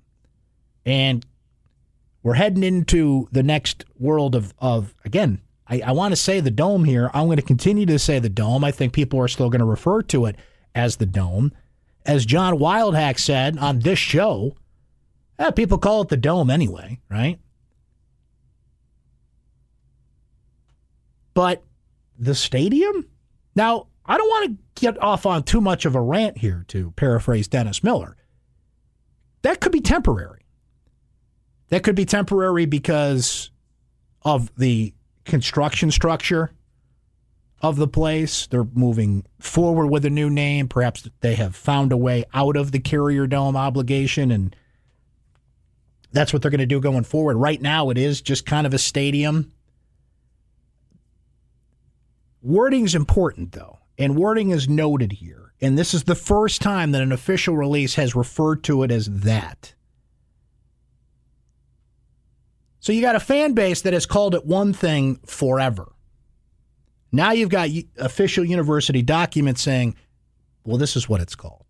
and 0.84 1.24
we're 2.22 2.34
heading 2.34 2.62
into 2.62 3.28
the 3.30 3.42
next 3.42 3.84
world 3.98 4.34
of, 4.34 4.54
of 4.58 4.94
again, 5.04 5.40
I, 5.68 5.82
I 5.86 5.92
want 5.92 6.12
to 6.12 6.16
say 6.16 6.40
the 6.40 6.50
dome 6.50 6.84
here. 6.84 7.10
I'm 7.12 7.26
going 7.26 7.36
to 7.36 7.42
continue 7.42 7.86
to 7.86 7.98
say 7.98 8.18
the 8.18 8.28
dome. 8.28 8.64
I 8.64 8.70
think 8.70 8.92
people 8.92 9.20
are 9.20 9.28
still 9.28 9.50
going 9.50 9.60
to 9.60 9.66
refer 9.66 10.02
to 10.02 10.26
it 10.26 10.36
as 10.74 10.96
the 10.96 11.06
dome 11.06 11.52
as 12.06 12.24
John 12.24 12.58
Wildhack 12.58 13.18
said 13.18 13.58
on 13.58 13.80
this 13.80 13.98
show, 13.98 14.56
eh, 15.38 15.50
people 15.50 15.78
call 15.78 16.02
it 16.02 16.08
the 16.08 16.16
dome 16.16 16.50
anyway, 16.50 17.00
right? 17.10 17.38
But 21.34 21.62
the 22.18 22.34
stadium? 22.34 23.08
Now, 23.54 23.88
I 24.06 24.16
don't 24.16 24.28
want 24.28 24.50
to 24.50 24.80
get 24.80 25.02
off 25.02 25.26
on 25.26 25.42
too 25.42 25.60
much 25.60 25.84
of 25.84 25.94
a 25.94 26.00
rant 26.00 26.38
here, 26.38 26.64
to 26.68 26.92
paraphrase 26.92 27.48
Dennis 27.48 27.82
Miller. 27.82 28.16
That 29.42 29.60
could 29.60 29.72
be 29.72 29.80
temporary. 29.80 30.46
That 31.68 31.82
could 31.82 31.96
be 31.96 32.06
temporary 32.06 32.66
because 32.66 33.50
of 34.22 34.54
the 34.56 34.94
construction 35.24 35.90
structure 35.90 36.52
of 37.60 37.76
the 37.76 37.88
place. 37.88 38.46
They're 38.46 38.64
moving 38.64 39.24
forward 39.38 39.86
with 39.88 40.04
a 40.04 40.10
new 40.10 40.30
name. 40.30 40.68
Perhaps 40.68 41.08
they 41.20 41.34
have 41.34 41.56
found 41.56 41.92
a 41.92 41.96
way 41.96 42.24
out 42.34 42.56
of 42.56 42.72
the 42.72 42.78
Carrier 42.78 43.26
Dome 43.26 43.56
obligation, 43.56 44.30
and 44.30 44.54
that's 46.12 46.32
what 46.32 46.42
they're 46.42 46.50
going 46.50 46.58
to 46.60 46.66
do 46.66 46.80
going 46.80 47.04
forward. 47.04 47.36
Right 47.36 47.60
now, 47.60 47.90
it 47.90 47.98
is 47.98 48.20
just 48.20 48.46
kind 48.46 48.66
of 48.66 48.74
a 48.74 48.78
stadium. 48.78 49.52
Wording 52.42 52.84
is 52.84 52.94
important, 52.94 53.52
though, 53.52 53.78
and 53.98 54.16
wording 54.16 54.50
is 54.50 54.68
noted 54.68 55.12
here. 55.12 55.52
And 55.60 55.78
this 55.78 55.94
is 55.94 56.04
the 56.04 56.14
first 56.14 56.60
time 56.60 56.92
that 56.92 57.02
an 57.02 57.12
official 57.12 57.56
release 57.56 57.94
has 57.94 58.14
referred 58.14 58.62
to 58.64 58.82
it 58.82 58.90
as 58.90 59.06
that. 59.06 59.74
So 62.78 62.92
you 62.92 63.00
got 63.00 63.16
a 63.16 63.20
fan 63.20 63.54
base 63.54 63.80
that 63.80 63.94
has 63.94 64.06
called 64.06 64.34
it 64.34 64.44
one 64.44 64.72
thing 64.72 65.18
forever. 65.26 65.95
Now 67.16 67.32
you've 67.32 67.48
got 67.48 67.70
official 67.96 68.44
university 68.44 69.00
documents 69.00 69.62
saying, 69.62 69.96
well, 70.66 70.76
this 70.76 70.96
is 70.96 71.08
what 71.08 71.22
it's 71.22 71.34
called. 71.34 71.64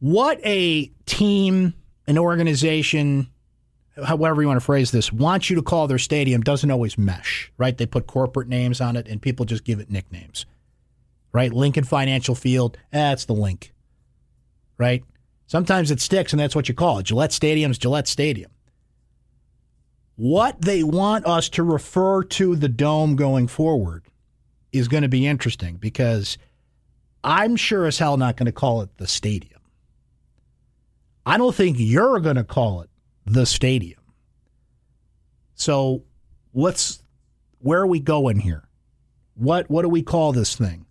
What 0.00 0.38
a 0.44 0.88
team, 1.06 1.72
an 2.06 2.18
organization, 2.18 3.30
however 4.04 4.42
you 4.42 4.48
want 4.48 4.60
to 4.60 4.64
phrase 4.64 4.90
this, 4.90 5.10
wants 5.10 5.48
you 5.48 5.56
to 5.56 5.62
call 5.62 5.86
their 5.86 5.96
stadium 5.96 6.42
doesn't 6.42 6.70
always 6.70 6.98
mesh, 6.98 7.50
right? 7.56 7.78
They 7.78 7.86
put 7.86 8.06
corporate 8.06 8.48
names 8.48 8.82
on 8.82 8.96
it 8.96 9.08
and 9.08 9.22
people 9.22 9.46
just 9.46 9.64
give 9.64 9.80
it 9.80 9.90
nicknames, 9.90 10.44
right? 11.32 11.50
Lincoln 11.50 11.84
Financial 11.84 12.34
Field, 12.34 12.76
that's 12.92 13.24
eh, 13.24 13.26
the 13.28 13.32
link, 13.32 13.72
right? 14.76 15.02
Sometimes 15.46 15.90
it 15.90 16.02
sticks 16.02 16.34
and 16.34 16.40
that's 16.40 16.54
what 16.54 16.68
you 16.68 16.74
call 16.74 16.98
it. 16.98 17.04
Gillette 17.04 17.32
Stadium's 17.32 17.78
Gillette 17.78 18.08
Stadium 18.08 18.50
what 20.16 20.62
they 20.62 20.82
want 20.82 21.26
us 21.26 21.48
to 21.50 21.62
refer 21.62 22.24
to 22.24 22.56
the 22.56 22.68
dome 22.68 23.16
going 23.16 23.46
forward 23.46 24.04
is 24.72 24.88
going 24.88 25.02
to 25.02 25.08
be 25.08 25.26
interesting 25.26 25.76
because 25.76 26.38
I'm 27.22 27.56
sure 27.56 27.86
as 27.86 27.98
hell 27.98 28.16
not 28.16 28.36
going 28.36 28.46
to 28.46 28.52
call 28.52 28.82
it 28.82 28.96
the 28.96 29.06
stadium. 29.06 29.60
I 31.24 31.36
don't 31.38 31.54
think 31.54 31.76
you're 31.78 32.20
going 32.20 32.36
to 32.36 32.44
call 32.44 32.82
it 32.82 32.90
the 33.26 33.44
stadium. 33.44 34.00
So, 35.54 36.04
what's 36.52 37.02
where 37.58 37.80
are 37.80 37.86
we 37.86 38.00
going 38.00 38.38
here? 38.38 38.68
What 39.34 39.68
what 39.68 39.82
do 39.82 39.88
we 39.88 40.02
call 40.02 40.32
this 40.32 40.54
thing? 40.54 40.85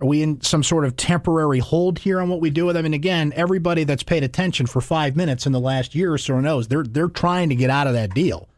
Are 0.00 0.06
we 0.06 0.22
in 0.22 0.40
some 0.40 0.62
sort 0.62 0.86
of 0.86 0.96
temporary 0.96 1.58
hold 1.58 1.98
here 1.98 2.20
on 2.20 2.30
what 2.30 2.40
we 2.40 2.48
do 2.48 2.64
with 2.66 2.74
them? 2.74 2.86
And 2.86 2.94
again, 2.94 3.32
everybody 3.36 3.84
that's 3.84 4.02
paid 4.02 4.24
attention 4.24 4.66
for 4.66 4.80
five 4.80 5.14
minutes 5.14 5.44
in 5.46 5.52
the 5.52 5.60
last 5.60 5.94
year 5.94 6.12
or 6.12 6.18
so 6.18 6.40
knows 6.40 6.68
they're 6.68 6.84
they're 6.84 7.08
trying 7.08 7.50
to 7.50 7.54
get 7.54 7.68
out 7.68 7.86
of 7.86 7.92
that 7.92 8.14
deal. 8.14 8.48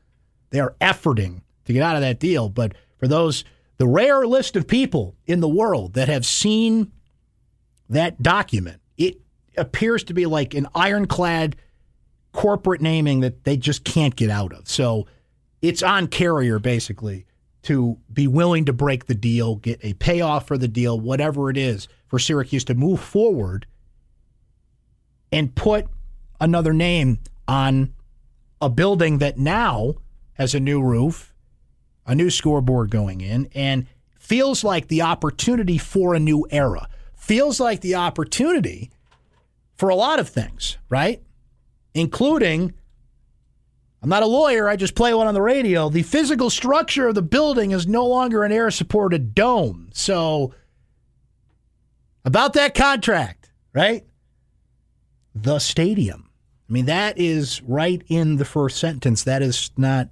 They 0.50 0.60
are 0.60 0.76
efforting 0.80 1.42
to 1.64 1.72
get 1.72 1.82
out 1.82 1.96
of 1.96 2.02
that 2.02 2.20
deal. 2.20 2.48
But 2.48 2.74
for 2.98 3.08
those 3.08 3.44
the 3.78 3.88
rare 3.88 4.24
list 4.24 4.54
of 4.54 4.68
people 4.68 5.16
in 5.26 5.40
the 5.40 5.48
world 5.48 5.94
that 5.94 6.08
have 6.08 6.24
seen 6.24 6.92
that 7.88 8.22
document, 8.22 8.80
it 8.96 9.20
appears 9.56 10.04
to 10.04 10.14
be 10.14 10.26
like 10.26 10.54
an 10.54 10.68
ironclad 10.76 11.56
corporate 12.30 12.80
naming 12.80 13.20
that 13.20 13.42
they 13.42 13.56
just 13.56 13.82
can't 13.84 14.14
get 14.14 14.30
out 14.30 14.52
of. 14.52 14.68
So 14.68 15.08
it's 15.60 15.82
on 15.82 16.06
carrier 16.06 16.60
basically 16.60 17.26
to 17.62 17.98
be 18.12 18.26
willing 18.26 18.64
to 18.64 18.72
break 18.72 19.06
the 19.06 19.14
deal, 19.14 19.56
get 19.56 19.78
a 19.82 19.94
payoff 19.94 20.46
for 20.46 20.58
the 20.58 20.68
deal, 20.68 20.98
whatever 20.98 21.48
it 21.48 21.56
is, 21.56 21.88
for 22.08 22.18
Syracuse 22.18 22.64
to 22.64 22.74
move 22.74 23.00
forward 23.00 23.66
and 25.30 25.54
put 25.54 25.86
another 26.40 26.72
name 26.72 27.18
on 27.46 27.94
a 28.60 28.68
building 28.68 29.18
that 29.18 29.38
now 29.38 29.94
has 30.34 30.54
a 30.54 30.60
new 30.60 30.82
roof, 30.82 31.32
a 32.06 32.14
new 32.14 32.30
scoreboard 32.30 32.90
going 32.90 33.20
in, 33.20 33.48
and 33.54 33.86
feels 34.18 34.62
like 34.64 34.88
the 34.88 35.02
opportunity 35.02 35.78
for 35.78 36.14
a 36.14 36.20
new 36.20 36.46
era. 36.50 36.88
Feels 37.14 37.60
like 37.60 37.80
the 37.80 37.94
opportunity 37.94 38.90
for 39.74 39.88
a 39.88 39.94
lot 39.94 40.18
of 40.18 40.28
things, 40.28 40.78
right? 40.88 41.22
Including 41.94 42.74
I'm 44.02 44.08
not 44.08 44.24
a 44.24 44.26
lawyer, 44.26 44.68
I 44.68 44.74
just 44.74 44.96
play 44.96 45.14
one 45.14 45.28
on 45.28 45.34
the 45.34 45.42
radio. 45.42 45.88
The 45.88 46.02
physical 46.02 46.50
structure 46.50 47.06
of 47.06 47.14
the 47.14 47.22
building 47.22 47.70
is 47.70 47.86
no 47.86 48.04
longer 48.04 48.42
an 48.42 48.50
air 48.50 48.70
supported 48.70 49.32
dome. 49.32 49.90
So, 49.92 50.54
about 52.24 52.54
that 52.54 52.74
contract, 52.74 53.50
right? 53.72 54.04
The 55.34 55.60
stadium. 55.60 56.28
I 56.68 56.72
mean, 56.72 56.86
that 56.86 57.16
is 57.18 57.62
right 57.62 58.02
in 58.08 58.36
the 58.36 58.44
first 58.44 58.78
sentence. 58.78 59.22
That 59.22 59.40
is 59.40 59.70
not 59.76 60.08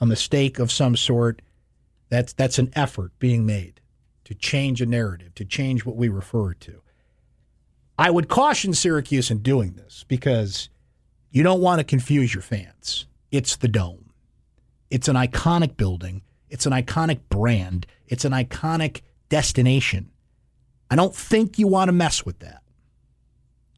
a 0.00 0.06
mistake 0.06 0.60
of 0.60 0.70
some 0.70 0.94
sort. 0.94 1.42
That's, 2.10 2.32
that's 2.32 2.58
an 2.58 2.70
effort 2.74 3.12
being 3.18 3.44
made 3.44 3.80
to 4.24 4.34
change 4.34 4.80
a 4.80 4.86
narrative, 4.86 5.34
to 5.34 5.44
change 5.44 5.84
what 5.84 5.96
we 5.96 6.08
refer 6.08 6.54
to. 6.54 6.80
I 7.98 8.10
would 8.10 8.28
caution 8.28 8.72
Syracuse 8.72 9.30
in 9.30 9.38
doing 9.38 9.72
this 9.72 10.04
because 10.06 10.68
you 11.30 11.42
don't 11.42 11.60
want 11.60 11.80
to 11.80 11.84
confuse 11.84 12.34
your 12.34 12.42
fans. 12.42 13.06
It's 13.32 13.56
the 13.56 13.66
Dome. 13.66 14.10
It's 14.90 15.08
an 15.08 15.16
iconic 15.16 15.76
building. 15.76 16.22
It's 16.50 16.66
an 16.66 16.72
iconic 16.72 17.20
brand. 17.30 17.86
It's 18.06 18.26
an 18.26 18.32
iconic 18.32 19.00
destination. 19.30 20.10
I 20.90 20.96
don't 20.96 21.16
think 21.16 21.58
you 21.58 21.66
want 21.66 21.88
to 21.88 21.92
mess 21.92 22.26
with 22.26 22.40
that. 22.40 22.62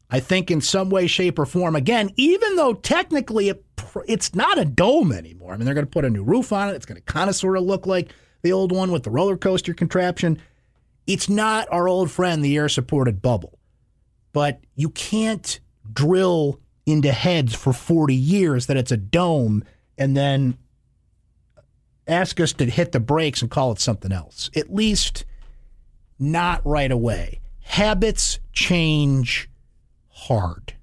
I 0.09 0.19
think 0.19 0.51
in 0.51 0.59
some 0.61 0.89
way, 0.89 1.07
shape, 1.07 1.39
or 1.39 1.45
form, 1.45 1.75
again, 1.75 2.11
even 2.17 2.57
though 2.57 2.73
technically 2.73 3.49
it, 3.49 3.63
it's 4.07 4.35
not 4.35 4.59
a 4.59 4.65
dome 4.65 5.13
anymore. 5.13 5.53
I 5.53 5.57
mean, 5.57 5.65
they're 5.65 5.73
going 5.73 5.87
to 5.87 5.91
put 5.91 6.05
a 6.05 6.09
new 6.09 6.23
roof 6.23 6.51
on 6.51 6.69
it. 6.69 6.73
It's 6.73 6.85
going 6.85 6.97
to 6.97 7.01
kind 7.01 7.29
of 7.29 7.35
sort 7.35 7.57
of 7.57 7.63
look 7.63 7.87
like 7.87 8.13
the 8.43 8.51
old 8.51 8.73
one 8.73 8.91
with 8.91 9.03
the 9.03 9.09
roller 9.09 9.37
coaster 9.37 9.73
contraption. 9.73 10.39
It's 11.07 11.29
not 11.29 11.67
our 11.71 11.87
old 11.87 12.11
friend, 12.11 12.43
the 12.43 12.57
air 12.57 12.67
supported 12.67 13.21
bubble. 13.21 13.57
But 14.33 14.59
you 14.75 14.89
can't 14.89 15.59
drill 15.91 16.59
into 16.85 17.11
heads 17.11 17.55
for 17.55 17.73
40 17.73 18.13
years 18.13 18.67
that 18.67 18.77
it's 18.77 18.91
a 18.91 18.97
dome 18.97 19.63
and 19.97 20.15
then 20.15 20.57
ask 22.07 22.39
us 22.39 22.53
to 22.53 22.65
hit 22.65 22.91
the 22.91 22.99
brakes 22.99 23.41
and 23.41 23.49
call 23.49 23.71
it 23.71 23.79
something 23.79 24.11
else. 24.11 24.49
At 24.55 24.73
least 24.73 25.25
not 26.19 26.65
right 26.65 26.91
away. 26.91 27.41
Habits 27.61 28.39
change 28.53 29.49
hard. 30.09 30.73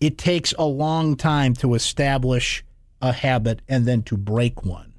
It 0.00 0.18
takes 0.18 0.52
a 0.58 0.64
long 0.64 1.16
time 1.16 1.54
to 1.54 1.74
establish 1.74 2.64
a 3.00 3.12
habit 3.12 3.62
and 3.68 3.86
then 3.86 4.02
to 4.02 4.16
break 4.16 4.64
one. 4.64 4.91